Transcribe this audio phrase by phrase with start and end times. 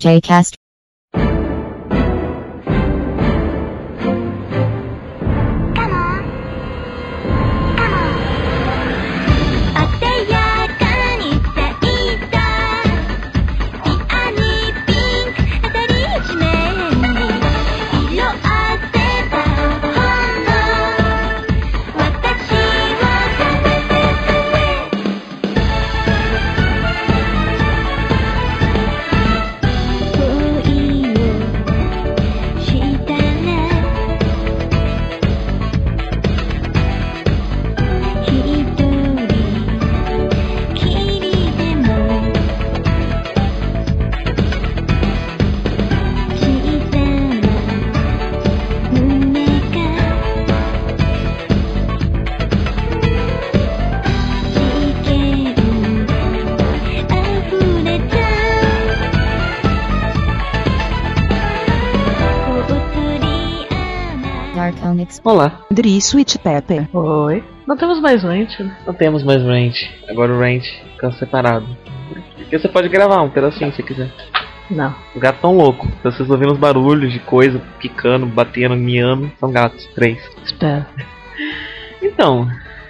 [0.00, 0.54] JCast.
[65.24, 65.66] Olá.
[65.70, 66.88] Dri Sweet Pepper.
[66.92, 67.44] Oi.
[67.66, 68.76] Não temos mais rant, né?
[68.86, 69.74] Não temos mais rant.
[70.08, 71.66] Agora o rant fica separado.
[72.36, 74.10] Porque você pode gravar um pedacinho se quiser.
[74.70, 74.94] Não.
[75.14, 75.88] Os gatos tão loucos.
[75.88, 79.86] Se vocês ouvindo os barulhos de coisa picando, batendo, miando, são gatos.
[79.94, 80.18] Três.
[80.44, 80.86] Espera.
[82.02, 82.48] Então,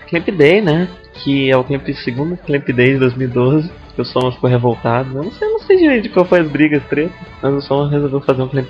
[0.08, 0.88] Clamp Day, né?
[1.14, 3.70] Que é o Clamp, segundo Clamp Day de 2012.
[3.98, 5.08] Que o Soma ficou revoltado.
[5.18, 7.12] Eu não sei, não sei direito qual foi as brigas, treta.
[7.42, 8.68] Mas o Soma resolveu fazer um Clamp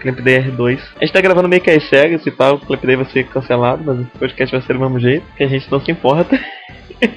[0.00, 0.78] Clamp Day R2.
[0.96, 2.56] A gente tá gravando meio que às cegas e tal.
[2.56, 5.24] O Clamp Day vai ser cancelado, mas o podcast vai ser do mesmo jeito.
[5.34, 6.38] Que a gente não se importa.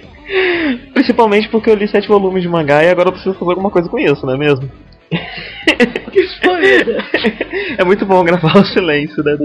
[0.94, 3.90] Principalmente porque eu li sete volumes de mangá e agora eu preciso fazer alguma coisa
[3.90, 4.72] com isso, não é mesmo?
[6.12, 7.04] Que spoiler!
[7.78, 9.38] É muito bom gravar o silêncio, né?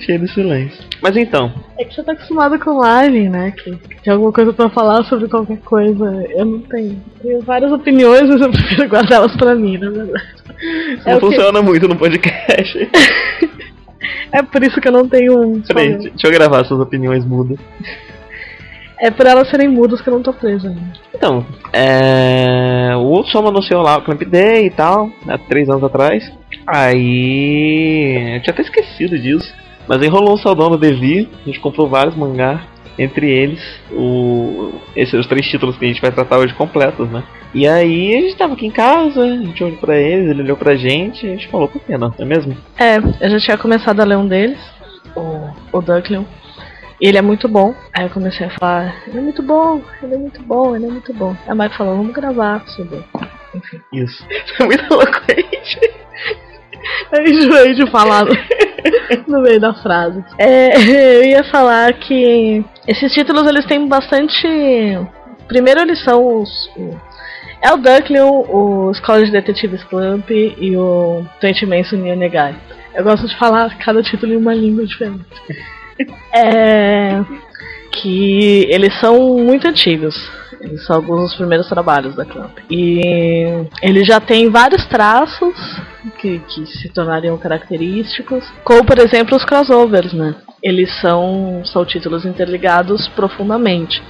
[0.00, 0.84] Cheio de silêncio.
[1.02, 3.52] Mas então, É que você tá acostumado com live, né?
[3.52, 6.04] Que que tem alguma coisa pra falar sobre qualquer coisa.
[6.30, 7.00] Eu não tenho.
[7.22, 10.24] Tenho várias opiniões, mas eu prefiro guardá-las pra mim, na verdade.
[10.94, 12.78] isso É não funciona muito no podcast.
[14.32, 15.60] É por isso que eu não tenho um.
[15.62, 17.58] Peraí, deixa eu gravar suas opiniões mudas.
[18.98, 20.92] É por elas serem mudas que eu não tô presa ainda.
[21.14, 22.94] Então, é...
[22.96, 26.32] o Soma anunciou lá o Clamp Day e tal, há três anos atrás.
[26.66, 28.36] Aí.
[28.36, 29.52] Eu tinha até esquecido disso.
[29.86, 32.64] Mas aí rolou um saudão no Devi, a gente comprou vários mangá.
[32.98, 33.60] Entre eles,
[33.92, 34.72] o...
[34.96, 37.22] esses os três títulos que a gente vai tratar hoje completos, né?
[37.52, 40.56] E aí a gente tava aqui em casa, a gente olhou pra eles, ele olhou
[40.56, 42.08] pra gente e a gente falou, por que não?
[42.08, 42.56] Não é mesmo?
[42.78, 44.58] É, eu já tinha começado a ler um deles,
[45.14, 46.24] o, o Ducklion.
[47.00, 47.74] E ele é muito bom.
[47.92, 50.90] Aí eu comecei a falar, ele é muito bom, ele é muito bom, ele é
[50.90, 51.36] muito bom.
[51.46, 53.04] A Mari falou, vamos gravar sobre.
[53.54, 53.80] Enfim.
[53.92, 54.24] Isso.
[54.60, 55.80] É muito eloquente.
[57.12, 58.24] Eu enjoei de falar
[59.26, 60.22] no, meio da frase.
[60.38, 60.76] É,
[61.18, 64.46] eu ia falar que esses títulos eles têm bastante.
[65.48, 66.66] Primeiro eles são os.
[66.76, 66.96] o-
[67.62, 72.54] É o Ducklion, o Escola de Detetives Clamp e o Twenty Manson Negai.
[72.94, 75.24] Eu gosto de falar cada título em uma língua diferente.
[76.32, 77.22] É,
[77.92, 80.14] que eles são muito antigos.
[80.60, 82.58] Eles são alguns dos primeiros trabalhos da Clamp.
[82.70, 83.00] E
[83.82, 85.54] ele já tem vários traços
[86.18, 90.34] que, que se tornariam característicos, como por exemplo os crossovers, né?
[90.62, 94.02] Eles são, são títulos interligados profundamente.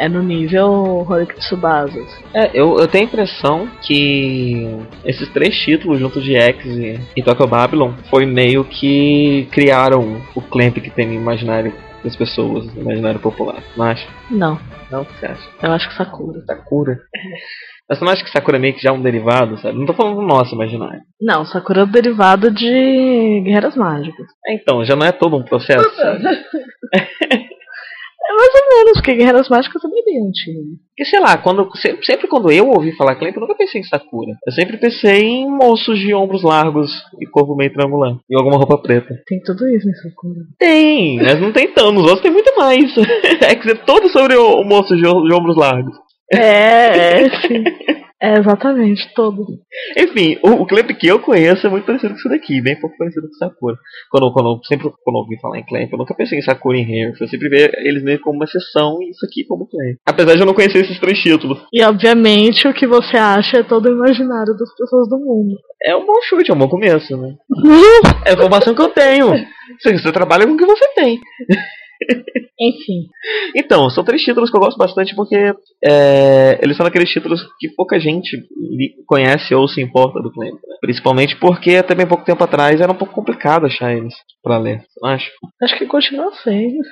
[0.00, 2.00] É no nível Horiki Tsubasa.
[2.32, 4.66] É, eu, eu tenho a impressão que
[5.04, 10.40] esses três títulos, junto de X e, e Tokyo Babylon, foi meio que criaram o
[10.40, 13.62] clamp que tem no imaginário das pessoas, no imaginário popular.
[13.76, 14.08] Não acha?
[14.30, 14.58] Não,
[14.90, 15.48] Não, o que você acha?
[15.62, 16.40] eu acho que Sakura.
[16.46, 16.98] Sakura?
[17.86, 19.76] Mas você não acha que Sakura é meio que já é um derivado, sabe?
[19.78, 21.02] Não tô falando do nosso imaginário.
[21.20, 24.26] Não, Sakura é o derivado de Guerreiras Mágicas.
[24.46, 26.22] É, então, já não é todo um processo, sabe?
[28.30, 30.60] É mais ou menos, porque Guerreiras Mágicas também é bem antigo.
[30.90, 33.84] Porque, sei lá, quando, sempre, sempre quando eu ouvi falar Clamp, eu nunca pensei em
[33.84, 34.36] Sakura.
[34.46, 38.16] Eu sempre pensei em moços de ombros largos e corpo meio triangular.
[38.30, 39.20] E alguma roupa preta.
[39.26, 40.40] Tem tudo isso em Sakura.
[40.60, 41.90] Tem, mas não tem tanto.
[41.90, 42.94] Nos outros tem muito mais.
[43.42, 45.96] É que é todo sobre o, o moço de, de ombros largos.
[46.32, 47.64] É, é, sim.
[48.22, 49.46] É, exatamente, todo.
[49.96, 52.96] Enfim, o, o Clamp que eu conheço é muito parecido com isso daqui, bem pouco
[52.98, 53.76] parecido com Sakura.
[54.10, 56.82] Quando, quando, sempre quando eu ouvi falar em Clamp, eu nunca pensei em Sakura e
[56.82, 57.14] Hair.
[57.18, 59.96] Eu sempre vi eles meio como uma exceção e isso aqui como Clamp.
[60.04, 61.58] Apesar de eu não conhecer esses três títulos.
[61.72, 65.56] E obviamente o que você acha é todo o imaginário das pessoas do mundo.
[65.82, 67.34] É um bom chute, é um bom começo, né?
[68.26, 69.30] É a informação que eu tenho.
[69.80, 71.18] Você, você trabalha com o que você tem.
[72.60, 73.08] Enfim.
[73.56, 77.68] Então, são três títulos que eu gosto bastante porque é, eles são aqueles títulos que
[77.74, 78.36] pouca gente
[79.06, 80.52] conhece ou se importa do Clamp.
[80.52, 80.76] Né?
[80.80, 84.80] Principalmente porque até bem pouco tempo atrás era um pouco complicado achar eles pra ler,
[84.80, 85.30] você não acha?
[85.62, 86.82] Acho que continua sendo.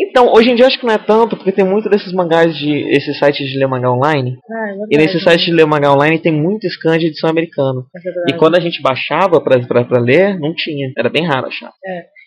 [0.00, 2.72] Então, hoje em dia acho que não é tanto, porque tem muito desses mangás de.
[2.90, 4.38] esses sites de ler mangá online.
[4.48, 7.82] Ah, é E nesse site de ler mangá online tem muito scan de edição americana.
[8.28, 10.92] E quando a gente baixava pra, pra, pra ler, não tinha.
[10.96, 11.72] Era bem raro achar.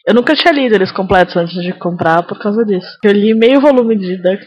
[0.07, 2.97] Eu nunca tinha lido eles completos antes de comprar por causa disso.
[3.03, 4.43] Eu li meio volume de Duck,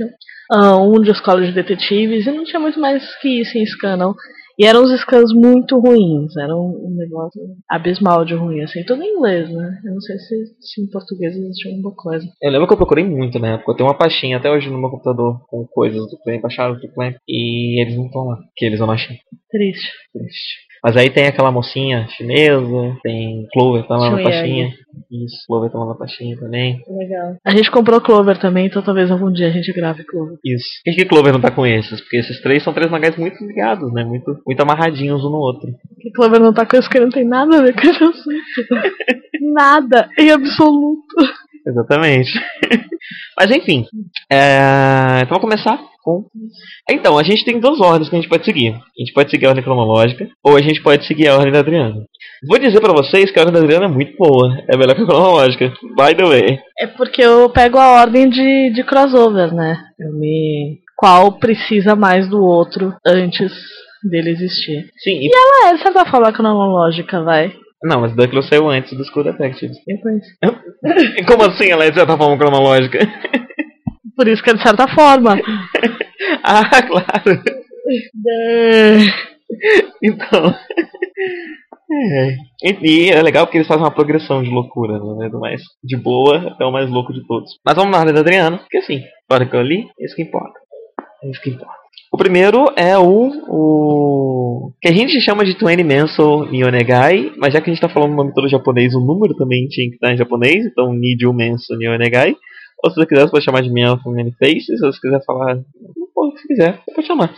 [0.51, 3.97] ah, um de Escola de Detetives, e não tinha muito mais que isso em scan,
[3.97, 4.15] não.
[4.59, 9.17] E eram uns scans muito ruins, era um, negócio abismal de ruim, assim, tudo em
[9.17, 9.81] inglês, né?
[9.85, 12.25] Eu não sei se, se em português existe alguma coisa.
[12.41, 13.73] Eu lembro que eu procurei muito na época.
[13.73, 16.89] Eu tenho uma pastinha até hoje no meu computador com coisas do Clamp, baixadas do
[16.93, 17.17] Clamp.
[17.29, 19.17] E eles não estão lá, que eles eu não achei.
[19.51, 19.91] Triste.
[20.13, 20.74] Triste.
[20.85, 24.69] Mas aí tem aquela mocinha chinesa, tem Clover tá lá na pastinha.
[25.11, 26.83] Isso, Clover tá lá na pastinha também.
[26.87, 27.37] Legal.
[27.43, 30.37] A gente comprou Clover também, então talvez algum dia a gente grave Clover.
[30.45, 30.69] Isso.
[30.85, 32.03] Por que, que Clover não tá com esses?
[32.03, 34.05] Porque esses três são três mangás muito ligados, né?
[34.05, 35.71] Muito, muito amarradinhos um no outro.
[35.99, 38.35] Que Clover não tá com isso que não tem nada a ver com esse assunto.
[39.55, 41.17] nada, em absoluto.
[41.67, 42.31] Exatamente.
[43.41, 43.87] Mas enfim.
[44.31, 45.23] É...
[45.23, 46.27] Então vamos começar com.
[46.89, 48.75] Então, a gente tem duas ordens que a gente pode seguir.
[48.75, 51.61] A gente pode seguir a ordem cronológica, ou a gente pode seguir a ordem da
[51.61, 52.05] Adriana.
[52.47, 54.63] Vou dizer pra vocês que a ordem da Adriana é muito boa.
[54.69, 55.73] É melhor que a cronológica.
[55.97, 56.59] By the way.
[56.79, 59.79] É porque eu pego a ordem de, de crossover, né?
[59.99, 60.79] Eu me.
[60.97, 63.53] Qual precisa mais do outro antes
[64.09, 64.91] dele existir.
[64.99, 65.31] Sim, e...
[65.35, 67.53] Ah, é de certa forma cronológica, vai.
[67.83, 69.77] Não, mas Ducklo saiu antes do School Detectives.
[69.87, 71.27] Eu conheço.
[71.27, 72.99] Como assim ela é de certa forma cronológica?
[74.17, 75.37] Por isso que é de certa forma.
[76.43, 77.43] ah, claro.
[78.29, 78.99] É.
[80.03, 80.55] Então.
[81.93, 82.37] É.
[82.83, 85.29] E é legal porque eles fazem uma progressão de loucura, né?
[85.29, 87.51] Do mais de boa até o mais louco de todos.
[87.65, 90.17] Mas vamos na ordem da Adriana, porque assim, a hora que eu li, é isso
[90.17, 90.59] que importa.
[91.23, 91.85] É isso que importa.
[92.13, 94.73] O primeiro é o, o.
[94.81, 98.13] que a gente chama de Twenty Mensou Nionegai, mas já que a gente tá falando
[98.13, 101.77] o nome todo japonês, o número também tinha que estar em japonês, então Nijo Mensou
[101.77, 102.37] Nionegai.
[102.85, 105.57] Ou se você quiser, você pode chamar de Menfo Many Faces, se você quiser falar
[105.57, 107.35] o que você quiser, você pode chamar.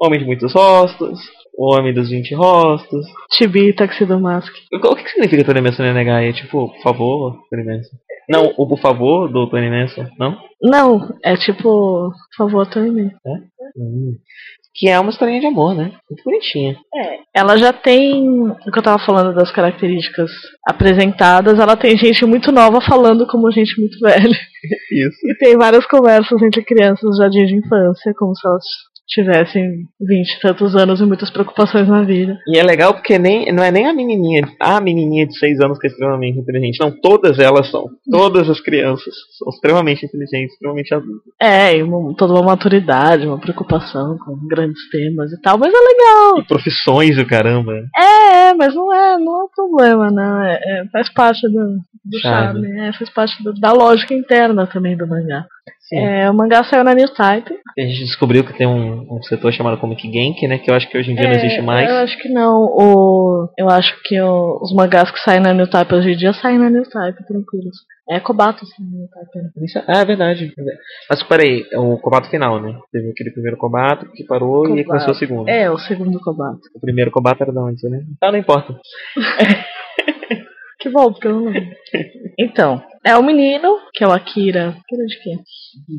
[0.00, 1.20] Homem de muitos rostos,
[1.56, 3.06] o homem dos 20 rostos.
[3.32, 4.52] Chibi Taxido Mask.
[4.72, 6.30] O que, significa Tony Manson Negai?
[6.30, 7.96] É tipo, por favor, Tony Manson.
[8.28, 10.36] Não, o por favor do Tony Manson, não?
[10.60, 13.12] Não, é tipo, por favor, termine.
[13.76, 14.16] Hum.
[14.74, 15.92] Que é uma historinha de amor, né?
[16.08, 16.76] Muito bonitinha.
[16.94, 17.18] É.
[17.34, 20.30] Ela já tem, o que eu tava falando das características
[20.66, 24.28] apresentadas, ela tem gente muito nova falando como gente muito velha.
[24.92, 25.18] Isso.
[25.26, 28.64] E tem várias conversas entre crianças já de infância, como se elas
[29.08, 32.38] tivessem vinte e tantos anos e muitas preocupações na vida.
[32.46, 35.78] E é legal porque nem, não é nem a menininha, a menininha de 6 anos
[35.78, 36.78] que é extremamente inteligente.
[36.80, 37.86] Não, todas elas são.
[38.10, 41.22] Todas as crianças são extremamente inteligentes, extremamente adultas.
[41.40, 45.78] É, e uma- toda uma maturidade, uma preocupação com grandes temas e tal, mas é
[45.78, 46.38] legal.
[46.40, 47.72] E profissões o caramba.
[47.96, 50.42] É, é, mas não é, não é um problema, não.
[50.42, 52.62] É, é, faz parte do, do Charme.
[52.66, 55.46] charme, é, faz parte do- da lógica interna também do mangá.
[55.92, 57.54] É, o mangá saiu na New Type.
[57.78, 60.58] A gente descobriu que tem um, um setor chamado Comic Genki, né?
[60.58, 61.88] Que eu acho que hoje em dia não É, existe mais.
[61.88, 62.64] Eu acho que não.
[62.64, 66.32] O, eu acho que o- os mangás que saem na New Type hoje em dia
[66.34, 67.76] saem na New Type, tranquilos.
[68.10, 69.38] É Kobato New Type.
[69.44, 69.50] né?
[69.64, 70.52] Isso- Ah, é verdade.
[71.10, 72.74] Mas peraí, é o Kobato final, né?
[72.92, 74.86] Teve aquele primeiro Kobato que parou e Kobato.
[74.88, 75.48] começou o segundo.
[75.48, 76.60] É, o segundo Kobato.
[76.74, 78.00] O primeiro Kobato era da onde, né?
[78.20, 78.74] Tá, não importa.
[80.80, 81.76] Que bom, porque eu não lembro.
[82.40, 84.68] Então, é o menino, que é o Akira.
[84.68, 85.30] Akira de quê?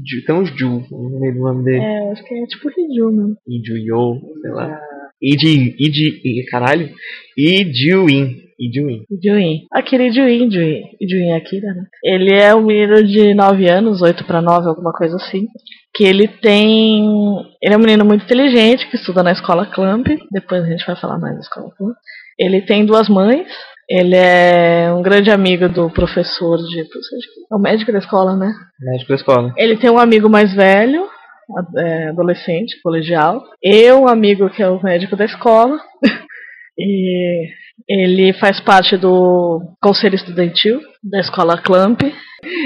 [0.05, 1.79] Ju- Tem uns Ju no meio do nome dele.
[1.83, 3.33] É, eu acho que é tipo Hiju, né?
[3.45, 4.79] Ijuyo, sei lá.
[5.21, 6.89] Iji, Iji, caralho.
[7.37, 8.37] Ijuin.
[8.57, 9.03] Ijuin.
[9.11, 9.65] Ijuin.
[9.73, 10.83] Akira Ijuin, Ijuin.
[11.01, 11.83] Ijuin Akira, né?
[12.03, 15.45] Ele é um menino de 9 anos, 8 pra 9, alguma coisa assim.
[15.93, 17.03] Que ele tem.
[17.61, 20.07] Ele é um menino muito inteligente, que estuda na escola Clamp.
[20.31, 21.95] Depois a gente vai falar mais da escola Clamp.
[22.37, 23.47] Ele tem duas mães.
[23.89, 26.81] Ele é um grande amigo do professor de.
[26.81, 28.53] É o médico da escola, né?
[28.79, 29.53] Médico da escola.
[29.57, 31.07] Ele tem um amigo mais velho,
[31.77, 33.43] é, adolescente, colegial.
[33.63, 35.79] E um amigo que é o médico da escola.
[36.77, 37.49] e
[37.87, 42.01] ele faz parte do conselho estudantil da escola Clamp.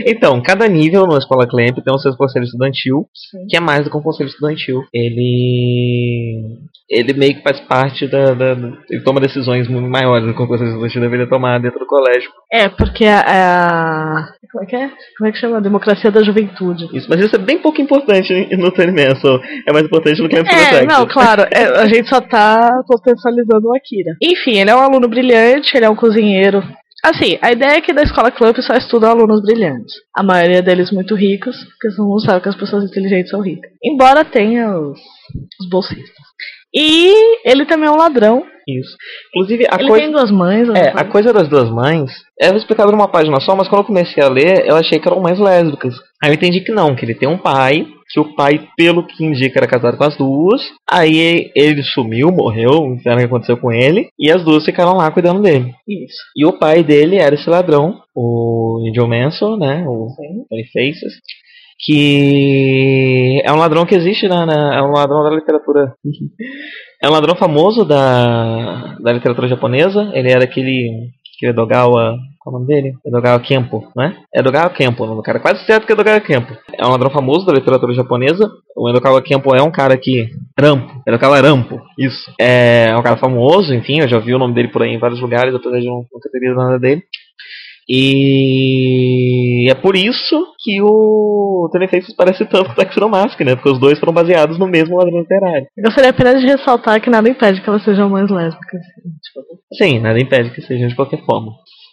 [0.06, 3.08] Então, cada nível na escola Clamp tem o seu conselho estudantil,
[3.50, 4.84] que é mais do que um conselho estudantil.
[4.94, 6.60] Ele.
[6.90, 8.34] Ele meio que faz parte da.
[8.34, 11.80] da- da- ele toma decisões muito maiores do que o conselho estudantil deveria tomar dentro
[11.80, 12.30] do colégio.
[12.52, 14.90] É, porque a, a- Como é que é?
[15.18, 15.58] Como é que chama?
[15.58, 16.86] A democracia da juventude.
[16.94, 19.40] Isso, mas isso é bem pouco importante no Tony Manson.
[19.68, 20.86] É mais importante no Clamp É, Detective.
[20.88, 24.16] não, claro, é, a gente só tá contextualizando o Akira.
[24.22, 26.64] Enfim, ele é um aluno brilhante, ele é um cozinheiro
[27.06, 29.94] Assim, a ideia é que da escola club só estudam alunos brilhantes.
[30.18, 33.70] A maioria deles muito ricos, porque mundo sabe que as pessoas inteligentes são ricas.
[33.84, 34.98] Embora tenha os,
[35.60, 36.24] os bolsistas.
[36.76, 37.14] E
[37.46, 38.44] ele também é um ladrão.
[38.68, 38.96] Isso.
[39.30, 40.06] Inclusive, a ele coisa.
[40.06, 40.70] tem duas mães.
[40.70, 44.24] É, a coisa das duas mães é explicada numa página só, mas quando eu comecei
[44.24, 45.94] a ler, eu achei que eram mães lésbicas.
[46.24, 49.26] Aí eu entendi que não, que ele tem um pai, que o pai, pelo que
[49.26, 50.62] indica, era casado com as duas.
[50.90, 54.96] Aí ele sumiu, morreu, não sei o que aconteceu com ele, e as duas ficaram
[54.96, 55.74] lá cuidando dele.
[55.88, 56.18] Isso.
[56.36, 59.84] E o pai dele era esse ladrão, o Nigel Manson, né?
[59.88, 60.46] O Sim.
[61.86, 65.94] Que é um ladrão que existe na, na- é um ladrão da literatura.
[67.02, 70.10] é um ladrão famoso da, da literatura japonesa.
[70.14, 72.16] Ele era aquele, aquele Edogawa.
[72.40, 72.94] Qual é o nome dele?
[73.06, 74.18] Edogawa Kempo, não é?
[74.36, 75.40] Edogawa Kempo, o cara.
[75.40, 76.54] Quase certo que é Edogawa Kempo.
[76.78, 78.50] É um ladrão famoso da literatura japonesa.
[78.78, 80.28] O Edogawa Kempo é um cara que.
[80.60, 81.02] Rampo.
[81.08, 81.82] Edogawa Rampo.
[82.00, 82.32] Isso.
[82.40, 85.20] É um cara famoso, enfim, eu já vi o nome dele por aí em vários
[85.22, 87.02] lugares, apesar de não- nunca ter lido nada dele.
[87.88, 93.56] E é por isso que o Tony Faces parece tanto com o Mask, né?
[93.56, 95.68] Porque os dois foram baseados no mesmo ladrão literário.
[95.76, 98.82] Eu gostaria apenas de ressaltar que nada impede que elas sejam mães lésbicas.
[98.82, 99.46] Tipo,
[99.78, 101.52] Sim, nada impede que sejam de qualquer forma.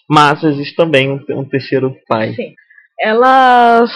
[0.08, 2.34] Mas existe também um, um terceiro pai.
[2.34, 2.52] Sim.
[3.00, 3.90] Elas.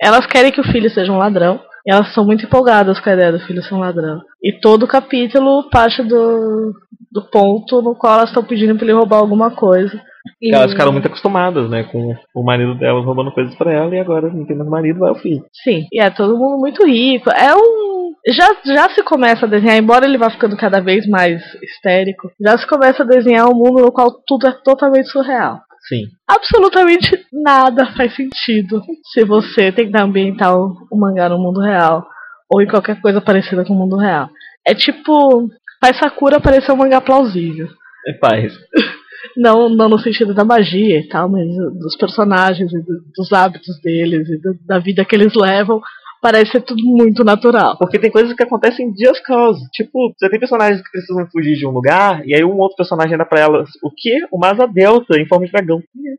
[0.00, 1.60] Elas querem que o filho seja um ladrão.
[1.86, 4.20] E elas são muito empolgadas com a ideia do filho ser um ladrão.
[4.42, 6.74] E todo o capítulo parte do,
[7.10, 10.00] do ponto no qual elas estão pedindo pra ele roubar alguma coisa.
[10.40, 11.84] E- Elas ficaram muito acostumadas, né?
[11.84, 15.10] Com o marido delas roubando coisas pra ela e agora não tem mais marido, vai
[15.12, 15.44] o filho.
[15.64, 17.30] Sim, e é todo mundo muito rico.
[17.30, 18.12] É um.
[18.28, 22.58] Já, já se começa a desenhar, embora ele vá ficando cada vez mais histérico, já
[22.58, 25.60] se começa a desenhar um mundo no qual tudo é totalmente surreal.
[25.88, 26.02] Sim.
[26.28, 32.06] absolutamente nada faz sentido se você tentar ambientar o, o mangá no mundo real
[32.52, 34.28] ou em qualquer coisa parecida com o mundo real.
[34.66, 35.48] É tipo,
[35.82, 37.66] faz Sakura parecer um mangá plausível.
[38.06, 38.52] É paz.
[39.36, 41.46] Não, não no sentido da magia e tal, mas
[41.78, 45.80] dos personagens e do- dos hábitos deles e do- da vida que eles levam.
[46.22, 47.78] Parece ser tudo muito natural.
[47.78, 49.58] Porque tem coisas que acontecem just cause.
[49.72, 53.16] Tipo, você tem personagens que precisam fugir de um lugar, e aí um outro personagem
[53.16, 54.18] dá pra elas o quê?
[54.30, 55.78] Uma asa delta em forma de dragão.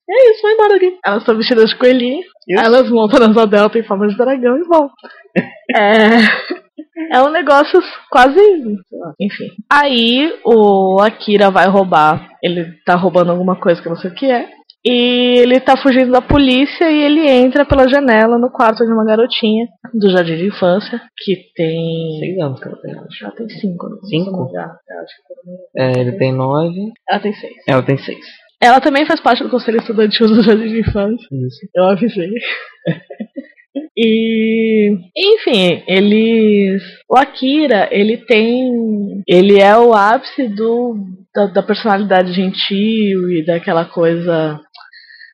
[0.09, 0.97] É isso, vai embora daqui.
[1.05, 2.59] Elas estão vestidas de coelhinho, Isso.
[2.65, 4.89] elas montam nas delta em forma de dragão e vão.
[5.73, 6.17] É,
[7.11, 7.79] é um negócio
[8.09, 8.39] quase.
[9.19, 9.47] Enfim.
[9.71, 12.29] Aí o Akira vai roubar.
[12.43, 14.47] Ele tá roubando alguma coisa que eu não sei o que é.
[14.83, 19.05] E ele tá fugindo da polícia e ele entra pela janela no quarto de uma
[19.05, 22.19] garotinha do jardim de infância que tem.
[22.19, 23.23] Seis anos que ela tem, acho.
[23.25, 24.51] Ela tem cinco, não Cinco?
[25.77, 26.91] É, ele tem nove.
[27.07, 27.53] Ela tem seis.
[27.67, 28.25] Ela tem seis.
[28.59, 31.27] Ela também faz parte do conselho estudantil do jardim de infância.
[31.31, 31.59] Isso.
[31.75, 32.31] Eu avisei.
[33.95, 40.95] e enfim, eles o Akira, ele tem ele é o ápice do
[41.33, 44.59] da, da personalidade gentil e daquela coisa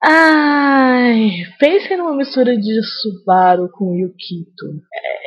[0.04, 4.66] Ai, pensem numa mistura de Subaru com Yukito.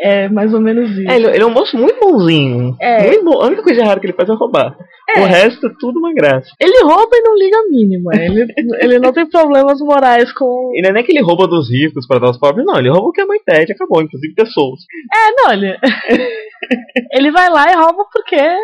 [0.02, 1.10] É, é mais ou menos isso.
[1.10, 2.76] É, ele, ele é um moço muito bonzinho.
[2.80, 3.06] É.
[3.06, 3.42] Muito bom.
[3.42, 4.76] A única coisa errada que ele faz é roubar.
[5.16, 5.20] É.
[5.22, 6.48] O resto é tudo uma graça.
[6.60, 8.12] Ele rouba e não liga a mínima.
[8.14, 8.46] Ele,
[8.80, 10.70] ele não tem problemas morais com.
[10.74, 12.78] E não é nem que ele rouba dos ricos para dar aos pobres, não.
[12.78, 14.80] Ele rouba o que a mãe pede, acabou, inclusive pessoas.
[15.12, 15.76] É, não, ele.
[17.12, 18.56] ele vai lá e rouba porque é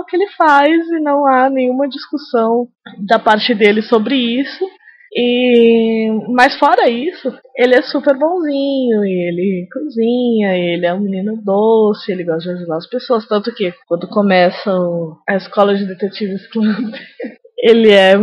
[0.00, 2.68] o que ele faz e não há nenhuma discussão
[3.06, 4.65] da parte dele sobre isso.
[5.18, 12.12] E mas fora isso, ele é super bonzinho ele cozinha, ele é um menino doce,
[12.12, 16.42] ele gosta de ajudar as pessoas, tanto que quando começa o- a escola de detetives
[17.58, 18.14] ele é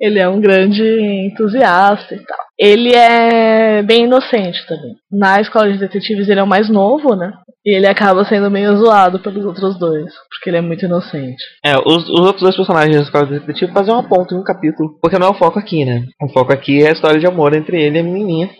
[0.00, 0.82] ele é um grande
[1.26, 2.38] entusiasta e tal.
[2.58, 4.94] Ele é bem inocente também.
[5.10, 7.32] Na escola de detetives ele é o mais novo, né?
[7.64, 11.42] E ele acaba sendo meio zoado pelos outros dois, porque ele é muito inocente.
[11.64, 14.42] É, os, os outros dois personagens da escola de detetive fazem uma ponta em um
[14.42, 14.98] capítulo.
[15.00, 16.04] Porque não é o foco aqui, né?
[16.22, 18.50] O foco aqui é a história de amor entre ele e a menininha.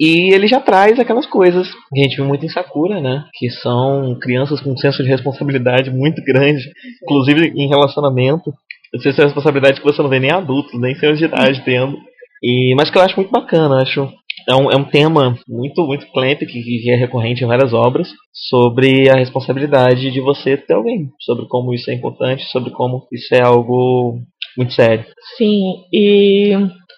[0.00, 3.24] E ele já traz aquelas coisas que a gente vê muito em Sakura, né?
[3.34, 6.64] Que são crianças com um senso de responsabilidade muito grande,
[7.02, 8.50] inclusive em relacionamento.
[8.94, 11.98] Essa é responsabilidade que você não vê nem adultos, nem senhores de idade tendo.
[12.42, 14.08] E, mas que eu acho muito bacana, acho.
[14.48, 18.08] É um, é um tema muito, muito clamp, que, que é recorrente em várias obras,
[18.32, 23.34] sobre a responsabilidade de você ter alguém, sobre como isso é importante, sobre como isso
[23.34, 24.20] é algo
[24.56, 25.04] muito sério.
[25.36, 26.54] Sim, e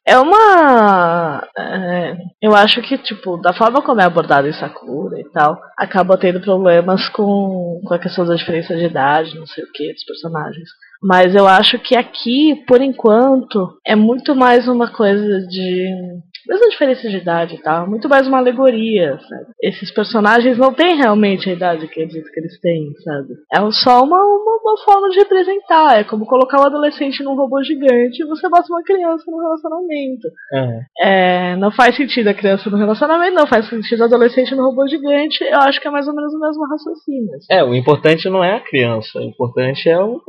[0.07, 1.47] é uma.
[1.57, 6.19] é, eu acho que, tipo, da forma como é abordado em Sakura e tal, acaba
[6.19, 10.05] tendo problemas com, com a questão da diferença de idade, não sei o que, dos
[10.05, 10.69] personagens.
[11.03, 16.71] Mas eu acho que aqui, por enquanto, é muito mais uma coisa de mesmo a
[16.71, 19.47] diferença de idade e tal, muito mais uma alegoria, sabe?
[19.63, 23.35] Esses personagens não têm realmente a idade que eles que eles têm, sabe?
[23.55, 26.01] É só uma, uma, uma forma de representar.
[26.01, 30.27] É como colocar um adolescente num robô gigante e você bota uma criança no relacionamento.
[30.53, 30.81] Uhum.
[31.01, 34.89] É, não faz sentido a criança no relacionamento, não faz sentido o adolescente no robô
[34.89, 35.45] gigante.
[35.45, 37.33] Eu acho que é mais ou menos o mesmo raciocínio.
[37.37, 37.47] Assim.
[37.49, 40.21] É, o importante não é a criança, o importante é o.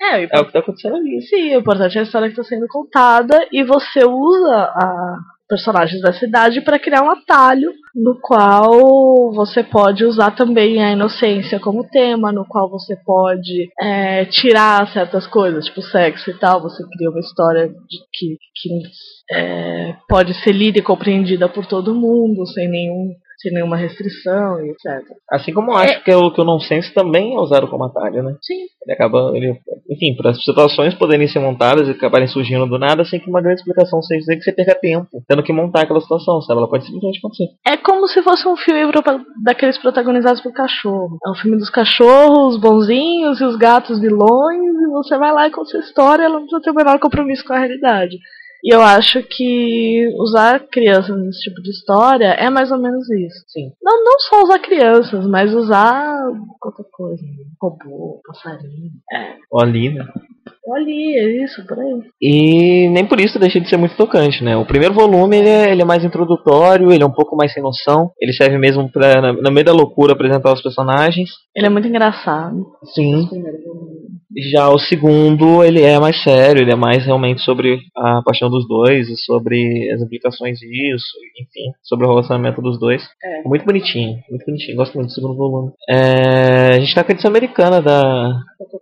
[0.00, 1.20] É, o É o que está acontecendo ali.
[1.22, 5.18] Sim, o importante é a história que está sendo contada e você usa a
[5.48, 11.58] personagens da cidade para criar um atalho no qual você pode usar também a inocência
[11.58, 16.62] como tema, no qual você pode é, tirar certas coisas, tipo sexo e tal.
[16.62, 18.68] Você cria uma história de que, que
[19.32, 24.70] é, pode ser lida e compreendida por todo mundo, sem nenhum sem nenhuma restrição e
[24.70, 25.04] etc.
[25.30, 28.36] Assim como eu acho que, o, que o nonsense também é usado como atalho, né?
[28.42, 28.66] Sim.
[28.84, 29.32] Ele acaba.
[29.34, 33.30] Ele, enfim, para as situações poderem ser montadas e acabarem surgindo do nada sem que
[33.30, 36.58] uma grande explicação seja dizer que você perca tempo tendo que montar aquela situação, sabe?
[36.58, 37.46] Ela pode simplesmente acontecer.
[37.66, 38.90] É como se fosse um filme
[39.42, 41.18] daqueles protagonizados por cachorro.
[41.24, 45.50] É um filme dos cachorros bonzinhos e os gatos vilões, e você vai lá e
[45.50, 48.16] conta a história, ela não precisa ter o menor compromisso com a realidade.
[48.64, 53.44] E eu acho que usar crianças nesse tipo de história é mais ou menos isso.
[53.48, 53.70] Sim.
[53.82, 56.24] Não, não só usar crianças, mas usar
[56.60, 57.22] qualquer coisa.
[57.60, 58.90] Robô, passarinho.
[59.12, 59.34] É.
[59.50, 60.04] Ou ali, né?
[60.76, 62.00] Ali, é isso, por aí.
[62.20, 64.54] E nem por isso deixa de ser muito tocante, né?
[64.56, 67.62] O primeiro volume ele é, ele é mais introdutório, ele é um pouco mais sem
[67.62, 68.10] noção.
[68.20, 71.30] Ele serve mesmo pra, na- no meio da loucura, apresentar os personagens.
[71.56, 72.66] Ele é muito engraçado.
[72.94, 73.26] Sim.
[74.52, 78.66] Já o segundo, ele é mais sério, ele é mais realmente sobre a paixão dos
[78.68, 83.02] dois, e sobre as implicações disso, enfim, sobre o relacionamento dos dois.
[83.24, 83.48] É.
[83.48, 85.72] Muito bonitinho, muito bonitinho, gosto muito do segundo volume.
[85.88, 88.38] É, a gente tá com a edição americana da,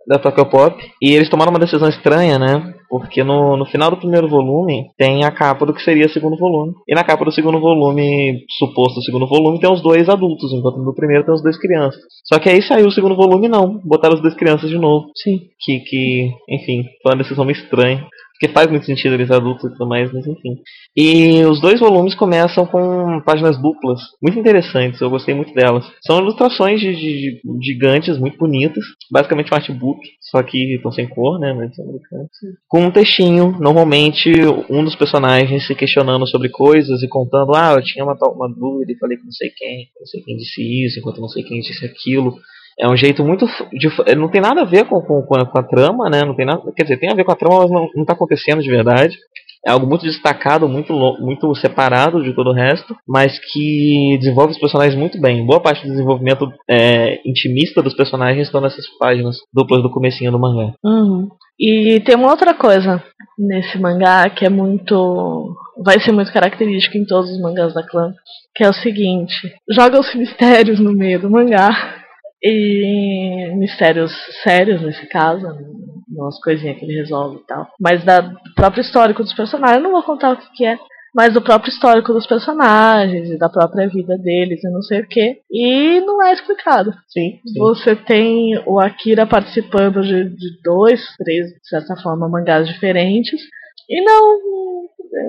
[0.07, 2.73] da Tokyo Pop, e eles tomaram uma decisão estranha, né?
[2.89, 6.37] Porque no, no final do primeiro volume tem a capa do que seria o segundo
[6.37, 6.73] volume.
[6.87, 10.95] E na capa do segundo volume, suposto segundo volume, tem os dois adultos, enquanto no
[10.95, 12.01] primeiro tem os dois crianças.
[12.25, 15.07] Só que aí saiu o segundo volume não, botaram as duas crianças de novo.
[15.15, 15.41] Sim.
[15.59, 18.07] Que, que enfim, foi uma decisão meio estranha.
[18.39, 20.57] Porque faz muito sentido eles adultos e tudo mais, mas enfim.
[20.95, 25.85] E os dois volumes começam com páginas duplas, muito interessantes, eu gostei muito delas.
[26.05, 31.07] São ilustrações de, de- de gigantes muito bonitas, basicamente um artbook, só que estão sem
[31.07, 32.27] cor, né, na edição americana.
[32.67, 34.31] Com um textinho, normalmente
[34.69, 38.47] um dos personagens se questionando sobre coisas e contando, ah, eu tinha uma, tal- uma
[38.47, 41.43] dúvida e falei com não sei quem, não sei quem disse isso, enquanto não sei
[41.43, 42.35] quem disse aquilo.
[42.79, 43.45] É um jeito muito.
[43.71, 46.23] De, não tem nada a ver com, com, com, a, trama, né?
[46.23, 46.61] Não tem nada.
[46.75, 49.17] Quer dizer, tem a ver com a trama, mas não, não tá acontecendo de verdade.
[49.65, 54.59] É algo muito destacado, muito, muito separado de todo o resto, mas que desenvolve os
[54.59, 55.45] personagens muito bem.
[55.45, 60.39] Boa parte do desenvolvimento é, intimista dos personagens estão nessas páginas duplas do comecinho do
[60.39, 60.73] mangá.
[60.85, 61.27] Uhum.
[61.59, 63.03] E tem uma outra coisa
[63.37, 65.55] nesse mangá que é muito.
[65.83, 68.13] vai ser muito característico em todos os mangás da clã,
[68.55, 69.35] que é o seguinte:
[69.69, 71.96] jogam-se mistérios no meio do mangá,
[72.41, 74.11] e mistérios
[74.43, 78.81] sérios nesse caso, não umas coisinhas que ele resolve e tal, mas da, do próprio
[78.81, 79.77] histórico dos personagens.
[79.77, 80.77] Eu não vou contar o que, que é.
[81.15, 85.07] Mas do próprio histórico dos personagens e da própria vida deles e não sei o
[85.07, 85.39] que.
[85.49, 86.93] E não é explicado.
[87.07, 93.41] Sim, Você tem o Akira participando de, de dois, três, de certa forma, mangás diferentes.
[93.89, 94.39] E não,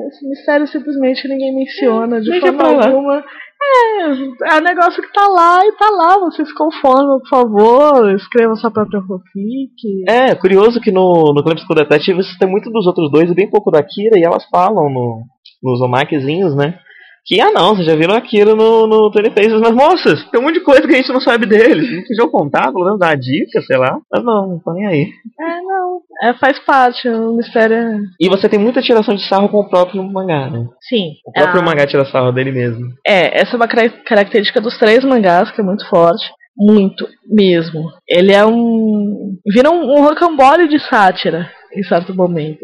[0.09, 3.25] esse mistério simplesmente ninguém menciona de Deixa forma alguma.
[3.61, 6.18] É, é um negócio que tá lá e tá lá.
[6.21, 8.14] Você se conforma, por favor.
[8.14, 10.05] Escreva sua própria fanfic.
[10.09, 13.51] É, curioso que no, no School Detective você tem muito dos outros dois e bem
[13.51, 15.25] pouco da Akira, e elas falam no,
[15.62, 16.79] nos omakezinhos, né?
[17.28, 20.40] Que, ah não, vocês já viram a Akira no, no Tony Faces, mas moças, tem
[20.40, 21.90] um monte de coisa que a gente não sabe deles.
[21.94, 23.98] Não podiam contar, pelo menos dar dica, sei lá.
[24.10, 25.08] Mas não, não tô nem aí.
[25.38, 26.00] É, não.
[26.22, 27.06] É, faz parte.
[27.06, 27.98] O mistério é.
[28.18, 30.66] E você tem muita tiração de sarro com o próprio mangá, né?
[30.88, 31.12] Sim.
[31.26, 32.86] O próprio Ah, mangá tira sarro dele mesmo.
[33.06, 36.24] É, essa é uma cara- característica dos três mangás, que é muito forte.
[36.56, 37.90] Muito, mesmo.
[38.08, 39.36] Ele é um.
[39.54, 42.58] Vira um, um rocambole de sátira, em certo momento.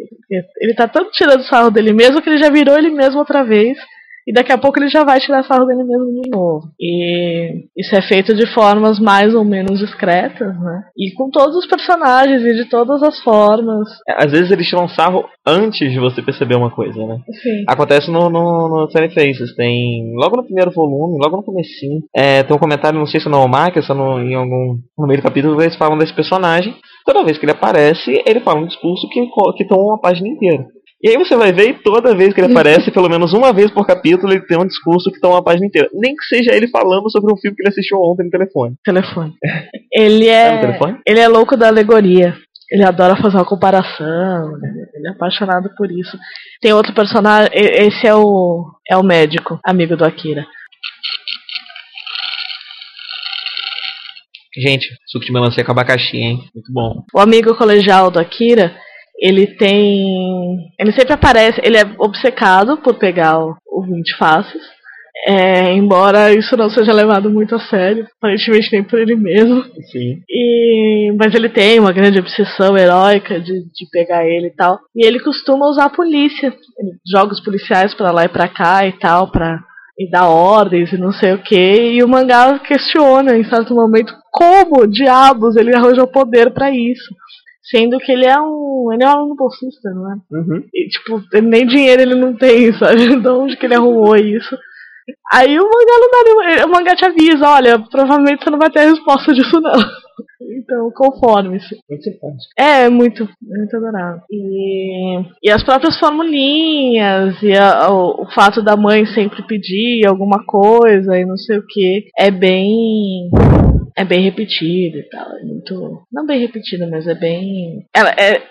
[0.60, 3.76] Ele tá tanto tirando sarro dele mesmo que ele já virou ele mesmo outra vez.
[4.26, 6.68] E daqui a pouco ele já vai tirar sarro dele mesmo de novo.
[6.80, 10.84] E isso é feito de formas mais ou menos discretas, né?
[10.96, 13.88] E com todos os personagens e de todas as formas.
[14.08, 17.18] É, Às vezes eles tiram sarro antes de você perceber uma coisa, né?
[17.28, 17.64] Enfim.
[17.68, 19.54] Acontece no, no, no Tiny Faces.
[19.54, 20.14] Tem.
[20.16, 22.02] Logo no primeiro volume, logo no comecinho.
[22.14, 24.78] É, tem um comentário, não sei se no Omar, se é no, em algum.
[24.98, 26.74] No meio do capítulo, eles falam desse personagem.
[27.04, 30.66] Toda vez que ele aparece, ele fala um discurso que, que toma uma página inteira.
[31.04, 33.70] E aí você vai ver e toda vez que ele aparece, pelo menos uma vez
[33.70, 35.86] por capítulo, ele tem um discurso que toma uma página inteira.
[35.92, 38.74] Nem que seja ele falando sobre um filme que ele assistiu ontem no telefone.
[38.82, 39.34] Telefone.
[39.92, 40.54] Ele É é.
[40.54, 40.98] no telefone?
[41.06, 42.34] Ele é louco da alegoria.
[42.70, 44.56] ele adora fazer uma comparação,
[44.94, 46.18] ele é apaixonado por isso.
[46.62, 50.46] Tem outro personagem, esse é o é o médico, amigo do Akira.
[54.56, 56.38] Gente, suco de melancia com abacaxi, hein?
[56.54, 57.04] Muito bom.
[57.12, 58.74] O amigo colegial do Akira,
[59.18, 60.72] ele tem.
[60.78, 64.62] Ele sempre aparece, ele é obcecado por pegar o, o 20 faces.
[65.26, 69.62] É, embora isso não seja levado muito a sério, aparentemente nem por ele mesmo.
[69.90, 70.20] Sim.
[70.28, 74.80] E, mas ele tem uma grande obsessão heróica de, de pegar ele e tal.
[74.94, 76.52] E ele costuma usar a polícia.
[76.78, 79.60] Ele joga os policiais para lá e pra cá e tal, pra
[79.98, 81.54] e dar ordens e não sei o que.
[81.92, 87.14] E o mangá questiona em certo momento como diabos ele arranjou poder para isso.
[87.70, 88.92] Sendo que ele é um.
[88.92, 90.16] Ele é um aluno bolsista, não é?
[90.30, 90.64] Uhum.
[90.74, 93.16] E, tipo, nem dinheiro ele não tem, sabe?
[93.16, 94.56] De onde que ele arrumou isso?
[95.32, 96.66] Aí o mangá não dá nenhum.
[96.66, 99.72] O mangá te avisa, olha, provavelmente você não vai ter a resposta disso não.
[100.40, 101.76] Então, conforme-se.
[101.88, 102.52] Muito simpático.
[102.56, 104.20] É, muito, muito adorável.
[104.30, 110.44] E, e as próprias formulinhas, e a, o, o, fato da mãe sempre pedir alguma
[110.44, 113.30] coisa e não sei o que, é bem.
[113.96, 115.36] É bem repetido e tal.
[115.38, 116.02] É muito.
[116.12, 117.86] Não bem repetido, mas é bem.
[117.94, 118.42] Ela, é, é,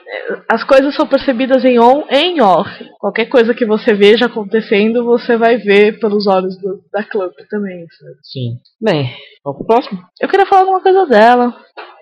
[0.49, 2.69] as coisas são percebidas em on e em off.
[2.97, 7.85] Qualquer coisa que você veja acontecendo, você vai ver pelos olhos do, da Clamp também.
[7.99, 8.15] Sabe?
[8.23, 8.57] Sim.
[8.81, 9.11] Bem,
[9.43, 10.01] vamos pro próximo?
[10.21, 11.53] Eu queria falar alguma coisa dela.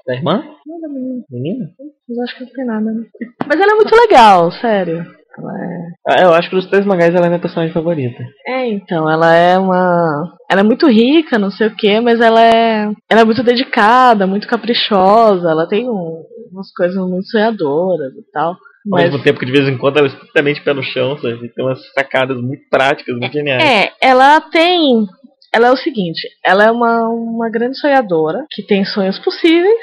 [0.06, 0.44] Da irmã?
[0.66, 1.24] Não, da menina.
[1.30, 1.72] Menina?
[2.08, 3.06] Mas acho que não tem nada, né?
[3.48, 5.21] Mas ela é muito legal, sério.
[5.40, 5.92] É...
[6.08, 8.24] Ah, eu acho que dos três mangás ela é minha personagem favorita.
[8.46, 10.34] É, então, ela é uma.
[10.50, 12.92] Ela é muito rica, não sei o que, mas ela é.
[13.10, 16.24] Ela é muito dedicada, muito caprichosa, ela tem um...
[16.52, 18.50] umas coisas muito sonhadoras e tal.
[18.50, 19.04] Ao Mas...
[19.06, 21.50] mesmo tempo que de vez em quando ela é estritamente pé no chão, sabe?
[21.50, 23.64] Tem umas sacadas muito práticas, muito geniais.
[23.64, 25.06] É, ela tem.
[25.54, 29.80] Ela é o seguinte, ela é uma, uma grande sonhadora, que tem sonhos possíveis,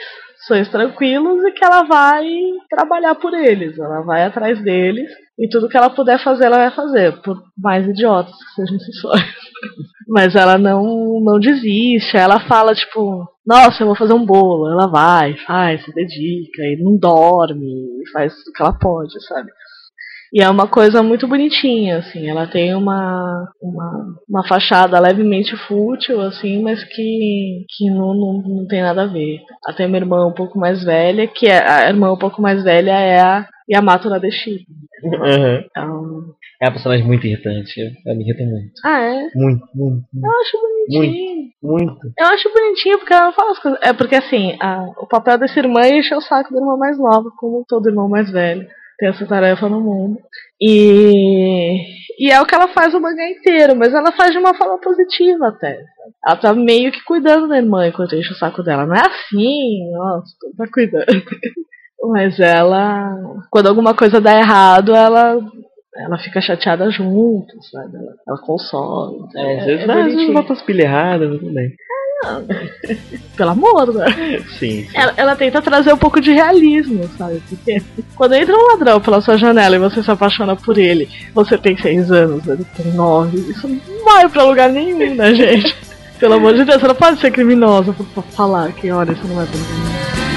[0.47, 2.27] sonhos tranquilos, e que ela vai
[2.71, 6.71] trabalhar por eles, ela vai atrás deles, e tudo que ela puder fazer, ela vai
[6.73, 9.37] fazer, por mais idiotas que sejam esses sonhos.
[10.09, 14.87] Mas ela não, não desiste, ela fala, tipo, nossa, eu vou fazer um bolo, ela
[14.87, 19.51] vai, faz, se dedica, e não dorme, e faz o que ela pode, sabe?
[20.33, 22.29] E é uma coisa muito bonitinha, assim.
[22.29, 28.67] Ela tem uma, uma, uma fachada levemente fútil, assim, mas que, que não, não, não
[28.67, 29.41] tem nada a ver.
[29.77, 32.93] Tem uma irmã um pouco mais velha, que é, a irmã um pouco mais velha
[32.93, 34.71] é a Yamato Nadeshiko.
[35.03, 35.65] Uhum.
[35.65, 36.35] Então...
[36.61, 37.81] É uma personagem muito irritante.
[38.05, 38.73] Ela me irrita muito.
[38.85, 39.31] Ah, é?
[39.35, 40.41] Muito, muito, Eu muito.
[40.41, 41.51] acho bonitinho.
[41.63, 42.13] Muito.
[42.19, 43.81] Eu acho bonitinho porque ela não fala as coisas.
[43.83, 46.99] É porque, assim, a, o papel dessa irmã é encher o saco da irmã mais
[46.99, 48.67] nova, como todo irmão mais velho
[48.99, 50.19] tem essa tarefa no mundo.
[50.61, 51.77] E,
[52.19, 54.79] e é o que ela faz o mangá inteiro, mas ela faz de uma forma
[54.81, 55.85] positiva até.
[56.27, 58.85] Ela tá meio que cuidando da irmã enquanto enche o saco dela.
[58.85, 61.07] Não é assim, nossa, tá cuidando.
[62.03, 63.15] Mas ela,
[63.51, 65.39] quando alguma coisa dá errado, ela
[65.97, 67.97] ela fica chateada junto, sabe?
[67.97, 69.29] Ela, ela consola.
[69.35, 71.75] É, às vezes, é às vezes bota as pilhas erradas, tudo bem.
[73.37, 74.07] Pelo amor, né?
[74.59, 74.85] Sim.
[74.85, 74.89] sim.
[74.95, 77.43] Ela, ela tenta trazer um pouco de realismo, sabe?
[77.49, 77.83] Porque
[78.17, 81.77] quando entra um ladrão pela sua janela e você se apaixona por ele, você tem
[81.79, 85.77] seis anos, ele tem nove, isso não vai pra lugar nenhum, né, gente?
[86.19, 89.47] Pelo amor de Deus, não pode ser criminosa pra, falar que, olha, isso não vai
[89.47, 90.28] pra lugar nenhum.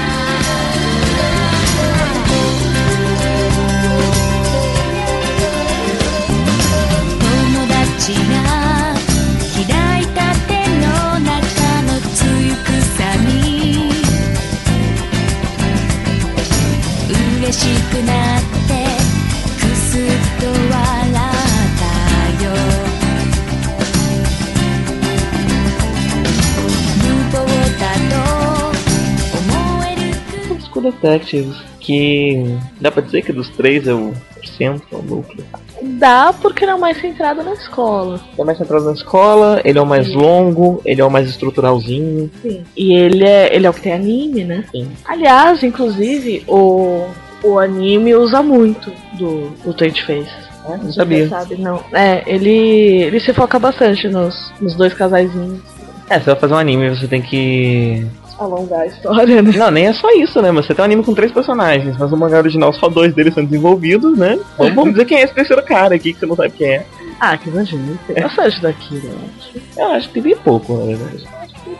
[31.02, 34.12] Detectives, que dá pra dizer que dos três é o
[34.56, 35.44] centro, é o núcleo.
[35.82, 38.20] Dá porque ele é o mais centrado na escola.
[38.38, 40.14] É mais centrado na escola, ele é o mais Sim.
[40.14, 42.30] longo, ele é o mais estruturalzinho.
[42.40, 42.64] Sim.
[42.76, 44.64] E ele é, ele é o que tem anime, né?
[44.70, 44.88] Sim.
[45.04, 47.06] Aliás, inclusive, o,
[47.42, 50.52] o anime usa muito do, do Twenty Faces.
[50.64, 51.28] Ah, não sabia.
[51.28, 51.82] Sabe, não.
[51.92, 55.60] É, ele, ele se foca bastante nos, nos dois casaizinhos.
[56.08, 58.06] É, você vai fazer um anime, você tem que.
[58.38, 59.52] Alongar a história, né?
[59.56, 60.50] Não, nem é só isso, né?
[60.50, 63.34] Mas você tem um anime com três personagens, mas no mangá original só dois deles
[63.34, 64.38] são desenvolvidos, né?
[64.58, 66.86] Vamos, vamos dizer quem é esse terceiro cara aqui que você não sabe quem é.
[67.20, 67.96] Ah, que imagina.
[68.06, 69.60] Tem bastante eu acho.
[69.76, 71.24] Eu acho que tem bem pouco, na verdade.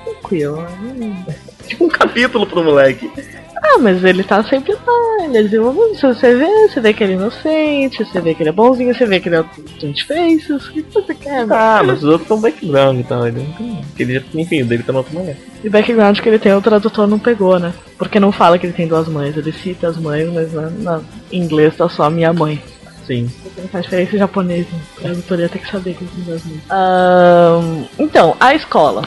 [0.04, 0.62] Tranquilo.
[0.96, 1.26] né?
[1.66, 3.10] Tipo um capítulo pro moleque.
[3.62, 7.16] Ah, mas ele tá sempre lá, ele é você vê, você vê que ele é
[7.16, 9.44] inocente, você vê que ele é bonzinho, você vê que ele é
[9.78, 10.66] gente faces.
[10.68, 11.46] O que você quer?
[11.50, 13.26] Ah, mas os outros são background e tal.
[13.26, 13.84] Ele não tem.
[13.98, 15.36] Ele, enfim, o dele tá na outra.
[15.62, 17.72] E background que ele tem, o tradutor não pegou, né?
[17.98, 19.36] Porque não fala que ele tem duas mães.
[19.36, 22.62] Ele cita as mães, mas na, na- em inglês tá só minha mãe.
[23.06, 23.28] Sim.
[23.70, 24.78] Faz diferença em japonês, né?
[24.96, 26.60] O tradutor ia ter que saber que ele tem duas mães.
[27.98, 29.02] Então, a escola.